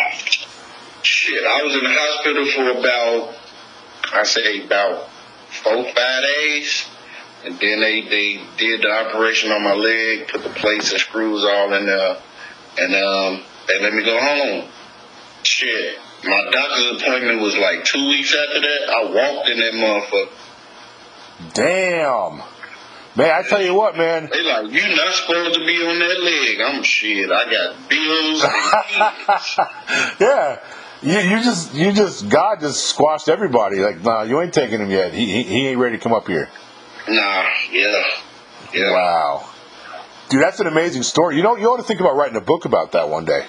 Shit, 1.01 1.41
I 1.45 1.63
was 1.63 1.73
in 1.73 1.83
the 1.83 1.95
hospital 1.97 2.45
for 2.51 2.79
about, 2.79 3.35
I 4.13 4.23
say 4.23 4.65
about 4.65 5.07
four, 5.63 5.85
five 5.85 6.23
days. 6.23 6.85
And 7.45 7.57
then 7.57 7.79
they, 7.79 8.01
they 8.01 8.41
did 8.57 8.81
the 8.81 8.91
operation 8.91 9.53
on 9.53 9.63
my 9.63 9.73
leg, 9.73 10.27
put 10.27 10.43
the 10.43 10.49
plates 10.49 10.91
and 10.91 10.99
screws 10.99 11.45
all 11.45 11.73
in 11.73 11.85
there, 11.85 12.17
and 12.77 12.95
um, 12.95 13.43
they 13.69 13.79
let 13.81 13.93
me 13.93 14.03
go 14.03 14.19
home. 14.19 14.69
Shit, 15.43 15.99
my 16.23 16.49
doctor's 16.51 17.01
appointment 17.01 17.39
was 17.39 17.55
like 17.55 17.85
two 17.85 18.05
weeks 18.09 18.35
after 18.35 18.61
that. 18.61 18.89
I 18.89 19.03
walked 19.05 19.49
in 19.49 19.59
that 19.59 19.73
motherfucker. 19.73 20.29
Damn. 21.53 22.43
Man, 23.15 23.31
I 23.31 23.41
tell 23.47 23.61
you 23.61 23.73
what, 23.73 23.97
man. 23.97 24.29
They 24.31 24.43
like, 24.43 24.71
you're 24.71 24.95
not 24.95 25.13
supposed 25.13 25.55
to 25.55 25.65
be 25.65 25.75
on 25.85 25.99
that 25.99 26.19
leg. 26.19 26.61
I'm 26.61 26.83
shit. 26.83 27.29
I 27.31 27.43
got 27.51 27.89
bills 27.89 28.43
and 28.43 30.19
yeah. 30.19 30.59
You, 31.01 31.17
you 31.17 31.43
just 31.43 31.73
you 31.73 31.93
just 31.93 32.29
God 32.29 32.59
just 32.59 32.85
squashed 32.85 33.29
everybody. 33.29 33.77
Like, 33.77 34.01
nah, 34.01 34.23
you 34.23 34.41
ain't 34.41 34.53
taking 34.53 34.81
him 34.81 34.91
yet. 34.91 35.13
He, 35.13 35.25
he 35.25 35.43
he 35.43 35.67
ain't 35.67 35.79
ready 35.79 35.97
to 35.97 36.03
come 36.03 36.13
up 36.13 36.27
here. 36.27 36.49
Nah, 37.07 37.45
yeah, 37.71 38.03
yeah. 38.73 38.91
Wow. 38.91 39.48
Dude, 40.29 40.41
that's 40.43 40.59
an 40.59 40.67
amazing 40.67 41.03
story. 41.03 41.37
You 41.37 41.43
know, 41.43 41.55
you 41.55 41.67
ought 41.67 41.77
to 41.77 41.83
think 41.83 41.99
about 41.99 42.15
writing 42.15 42.35
a 42.37 42.41
book 42.41 42.65
about 42.65 42.91
that 42.91 43.09
one 43.09 43.25
day. 43.25 43.45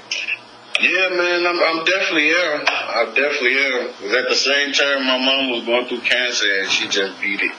Yeah, 0.80 1.08
man, 1.10 1.46
I'm, 1.46 1.60
I'm 1.60 1.84
definitely 1.84 2.30
am. 2.30 2.64
I 2.66 3.04
definitely 3.14 3.58
am. 3.58 3.88
'Cause 4.00 4.12
at 4.14 4.28
the 4.30 4.34
same 4.34 4.72
time, 4.72 5.06
my 5.06 5.18
mom 5.18 5.50
was 5.50 5.64
going 5.66 5.86
through 5.88 6.00
cancer 6.00 6.46
and 6.62 6.70
she 6.70 6.88
just 6.88 7.20
beat 7.20 7.42
it. 7.42 7.52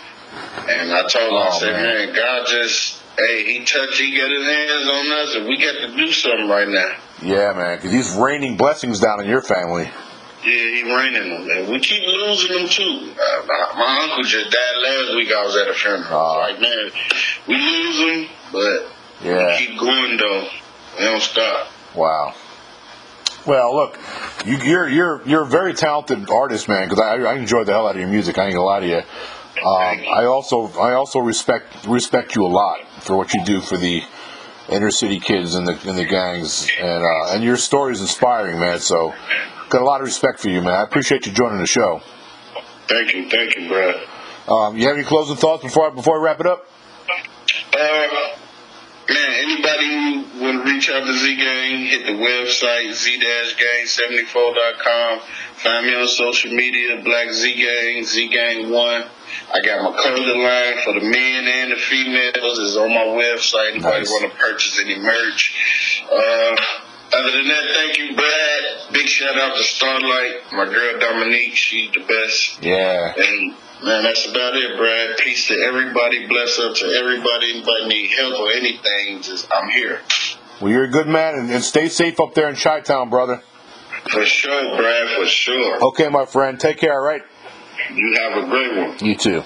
And 0.68 0.92
I 0.92 1.02
told 1.08 1.32
her, 1.32 1.38
I 1.38 1.50
Oh, 1.54 1.60
said, 1.60 1.74
man. 1.74 1.84
man. 2.08 2.16
God 2.16 2.48
just, 2.48 3.00
hey, 3.20 3.44
he 3.44 3.60
touched, 3.64 4.00
he 4.00 4.18
got 4.18 4.32
his 4.32 4.44
hands 4.48 4.90
on 4.90 5.12
us, 5.12 5.36
and 5.36 5.46
we 5.48 5.58
got 5.58 5.74
to 5.82 5.96
do 5.96 6.12
something 6.12 6.48
right 6.50 6.68
now. 6.68 6.92
Yeah, 7.22 7.54
man, 7.54 7.78
because 7.78 7.92
he's 7.92 8.10
raining 8.16 8.58
blessings 8.58 9.00
down 9.00 9.20
on 9.20 9.28
your 9.28 9.42
family. 9.44 9.92
Yeah, 10.44 10.52
he 10.54 10.84
raining 10.84 11.30
them, 11.30 11.48
and 11.48 11.68
we 11.70 11.80
keep 11.80 12.02
losing 12.08 12.58
them 12.58 12.68
too. 12.68 13.12
Uh, 13.14 13.42
my, 13.46 13.74
my 13.78 14.00
uncle 14.04 14.24
just 14.24 14.50
died 14.50 14.78
last 14.84 15.16
week. 15.16 15.32
I 15.32 15.44
was 15.46 15.56
at 15.58 15.68
a 15.68 15.74
funeral. 15.76 16.06
Oh. 16.10 16.40
Like, 16.40 16.60
man, 16.60 16.92
we 17.48 17.56
lose 17.58 17.98
them, 18.00 18.28
but 18.52 18.92
Yeah. 19.24 19.58
keep 19.58 19.80
going 19.80 20.18
though. 20.18 20.48
We 20.98 21.06
don't 21.06 21.22
stop. 21.22 21.68
Wow. 21.96 22.34
Well, 23.46 23.76
look, 23.76 24.00
you, 24.46 24.58
you're 24.58 24.88
you're 24.90 25.22
you're 25.28 25.44
a 25.44 25.48
very 25.48 25.74
talented 25.74 26.30
artist, 26.30 26.68
man. 26.68 26.88
Because 26.88 27.00
I, 27.00 27.16
I 27.24 27.36
enjoy 27.36 27.64
the 27.64 27.72
hell 27.72 27.88
out 27.88 27.96
of 27.96 28.02
your 28.02 28.10
music. 28.10 28.38
I 28.38 28.46
ain't 28.46 28.54
gonna 28.54 28.66
lie 28.66 28.80
to 28.82 28.88
you. 28.88 28.98
Um, 28.98 30.00
I 30.14 30.26
also 30.26 30.68
I 30.80 30.94
also 30.94 31.20
respect 31.20 31.86
respect 31.88 32.36
you 32.36 32.46
a 32.46 32.48
lot 32.48 32.80
for 33.02 33.18
what 33.18 33.34
you 33.34 33.44
do 33.44 33.62
for 33.62 33.78
the 33.78 34.04
inner 34.70 34.92
city 34.92 35.20
kids 35.20 35.56
and 35.56 35.68
the 35.68 35.74
and 35.88 35.98
the 35.98 36.06
gangs, 36.06 36.70
and 36.80 37.04
uh, 37.04 37.34
and 37.34 37.44
your 37.44 37.58
story 37.58 37.94
is 37.94 38.02
inspiring, 38.02 38.60
man. 38.60 38.80
So, 38.80 39.14
got 39.70 39.82
a 39.82 39.86
lot 39.86 40.02
of 40.02 40.06
respect 40.06 40.40
for 40.40 40.50
you, 40.50 40.62
man. 40.62 40.74
I 40.74 40.84
appreciate 40.84 41.26
you 41.26 41.32
joining 41.32 41.60
the 41.60 41.68
show. 41.68 42.02
Thank 42.88 43.14
you, 43.14 43.30
thank 43.30 43.56
you, 43.56 43.68
Brad. 43.68 43.96
Um, 44.48 44.78
you 44.78 44.88
have 44.88 44.98
any 44.98 45.06
closing 45.06 45.36
thoughts 45.36 45.64
before 45.64 45.92
I, 45.92 45.94
before 45.94 46.20
I 46.20 46.24
wrap 46.24 46.40
it 46.40 46.46
up? 46.48 46.68
Uh, 47.74 48.08
man, 49.14 49.32
anybody 49.44 49.88
who 49.88 50.24
want 50.44 50.66
to 50.66 50.72
reach 50.72 50.90
out 50.90 51.06
to 51.06 51.14
Z 51.14 51.36
Gang, 51.36 51.86
hit 51.86 52.06
the 52.06 52.14
website 52.14 52.94
z-gang74.com. 52.94 55.20
Find 55.56 55.86
me 55.86 55.94
on 55.96 56.08
social 56.08 56.52
media, 56.52 57.02
Black 57.04 57.30
Z 57.32 57.54
Gang, 57.56 58.04
Z 58.04 58.28
Gang 58.30 58.70
One. 58.72 59.04
I 59.54 59.60
got 59.66 59.84
my 59.84 59.92
clothing 60.02 60.42
line 60.44 60.78
for 60.84 60.94
the 60.94 61.02
men 61.06 61.48
and 61.48 61.72
the 61.72 61.76
females. 61.76 62.60
It's 62.60 62.76
on 62.78 62.90
my 62.90 63.06
website. 63.06 63.72
Anybody 63.72 64.00
Nice. 64.00 64.10
want 64.10 64.32
to 64.32 64.38
purchase 64.38 64.80
any 64.84 64.98
merch? 65.00 65.54
Uh, 66.12 66.56
other 67.14 67.32
than 67.32 67.48
that, 67.48 67.64
thank 67.76 67.98
you, 67.98 68.16
Brad. 68.16 68.64
Big 68.94 69.08
shout 69.08 69.38
out 69.38 69.56
to 69.58 69.64
Starlight, 69.64 70.52
my 70.54 70.66
girl 70.66 71.00
Dominique. 71.00 71.56
She's 71.56 71.92
the 71.92 72.00
best. 72.02 72.62
Yeah. 72.64 73.14
And 73.18 73.54
man, 73.84 74.04
that's 74.04 74.28
about 74.28 74.56
it, 74.56 74.78
Brad. 74.78 75.18
Peace 75.18 75.48
to 75.48 75.56
everybody. 75.56 76.28
Bless 76.28 76.60
up 76.60 76.76
to 76.76 76.86
everybody. 76.86 77.52
Anybody 77.52 77.88
need 77.88 78.12
help 78.12 78.40
or 78.40 78.52
anything, 78.52 79.22
just 79.22 79.48
I'm 79.54 79.70
here. 79.70 80.00
Well, 80.60 80.72
you're 80.72 80.84
a 80.84 80.92
good 80.92 81.08
man, 81.08 81.36
and, 81.36 81.52
and 81.52 81.64
stay 81.64 81.90
safe 81.90 82.20
up 82.20 82.34
there 82.36 82.50
in 82.50 82.56
Chi 82.56 82.82
Town, 82.82 83.10
brother. 83.10 83.42
For 84.12 84.26
sure, 84.26 84.78
Brad, 84.78 85.10
for 85.18 85.26
sure. 85.26 85.84
Okay, 85.90 86.10
my 86.10 86.26
friend. 86.26 86.60
Take 86.60 86.78
care. 86.78 86.94
All 86.94 87.06
right. 87.06 87.22
You 87.94 88.18
have 88.20 88.44
a 88.44 88.48
great 88.48 88.78
one. 88.78 88.98
You 89.00 89.16
too. 89.16 89.40